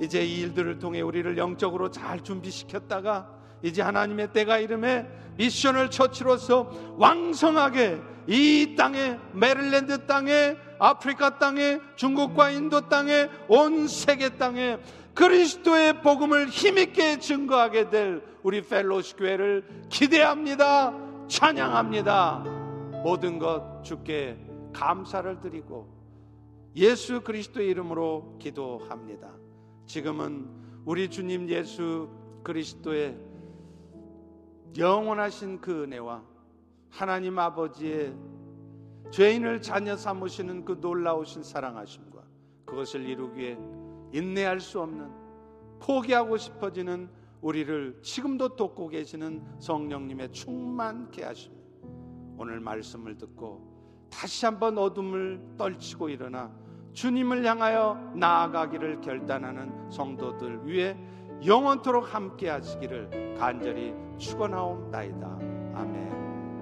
이제 0.00 0.24
이 0.24 0.40
일들을 0.40 0.78
통해 0.78 1.00
우리를 1.00 1.36
영적으로 1.38 1.90
잘 1.90 2.22
준비시켰다가 2.22 3.35
이제 3.62 3.82
하나님의 3.82 4.32
때가 4.32 4.58
이름에 4.58 5.06
미션을 5.36 5.90
처치로서 5.90 6.94
왕성하게 6.96 8.00
이 8.26 8.74
땅에 8.76 9.18
메릴랜드 9.32 10.06
땅에 10.06 10.56
아프리카 10.78 11.38
땅에 11.38 11.80
중국과 11.96 12.50
인도 12.50 12.88
땅에 12.88 13.28
온 13.48 13.86
세계 13.88 14.30
땅에 14.30 14.78
그리스도의 15.14 16.02
복음을 16.02 16.48
힘있게 16.48 17.18
증거하게 17.18 17.90
될 17.90 18.22
우리 18.42 18.60
펠로시 18.62 19.16
교회를 19.16 19.64
기대합니다. 19.88 20.92
찬양합니다. 21.28 22.44
모든 23.02 23.38
것 23.38 23.82
주께 23.82 24.38
감사를 24.72 25.40
드리고 25.40 25.88
예수 26.76 27.22
그리스도의 27.22 27.68
이름으로 27.68 28.36
기도합니다. 28.38 29.30
지금은 29.86 30.46
우리 30.84 31.08
주님 31.08 31.48
예수 31.48 32.10
그리스도의 32.42 33.16
영원하신 34.78 35.60
그 35.60 35.84
은혜와 35.84 36.22
하나님 36.90 37.38
아버지의 37.38 38.14
죄인을 39.10 39.62
자녀 39.62 39.96
삼으시는 39.96 40.64
그 40.64 40.78
놀라우신 40.80 41.42
사랑하심과 41.42 42.22
그것을 42.66 43.08
이루기에 43.08 43.58
인내할 44.12 44.60
수 44.60 44.80
없는 44.80 45.10
포기하고 45.80 46.36
싶어지는 46.36 47.08
우리를 47.40 48.00
지금도 48.02 48.56
돕고 48.56 48.88
계시는 48.88 49.60
성령님의 49.60 50.32
충만케 50.32 51.22
하심. 51.22 51.52
오늘 52.38 52.60
말씀을 52.60 53.16
듣고 53.16 54.08
다시 54.10 54.46
한번 54.46 54.78
어둠을 54.78 55.40
떨치고 55.56 56.08
일어나 56.08 56.50
주님을 56.92 57.44
향하여 57.44 58.12
나아가기를 58.14 59.00
결단하는 59.00 59.90
성도들 59.90 60.66
위해 60.66 60.96
영원토록 61.44 62.14
함께 62.14 62.48
하시기를 62.48 63.36
간절히 63.38 64.05
축원하옵나이다. 64.18 65.38
아멘. 65.74 66.15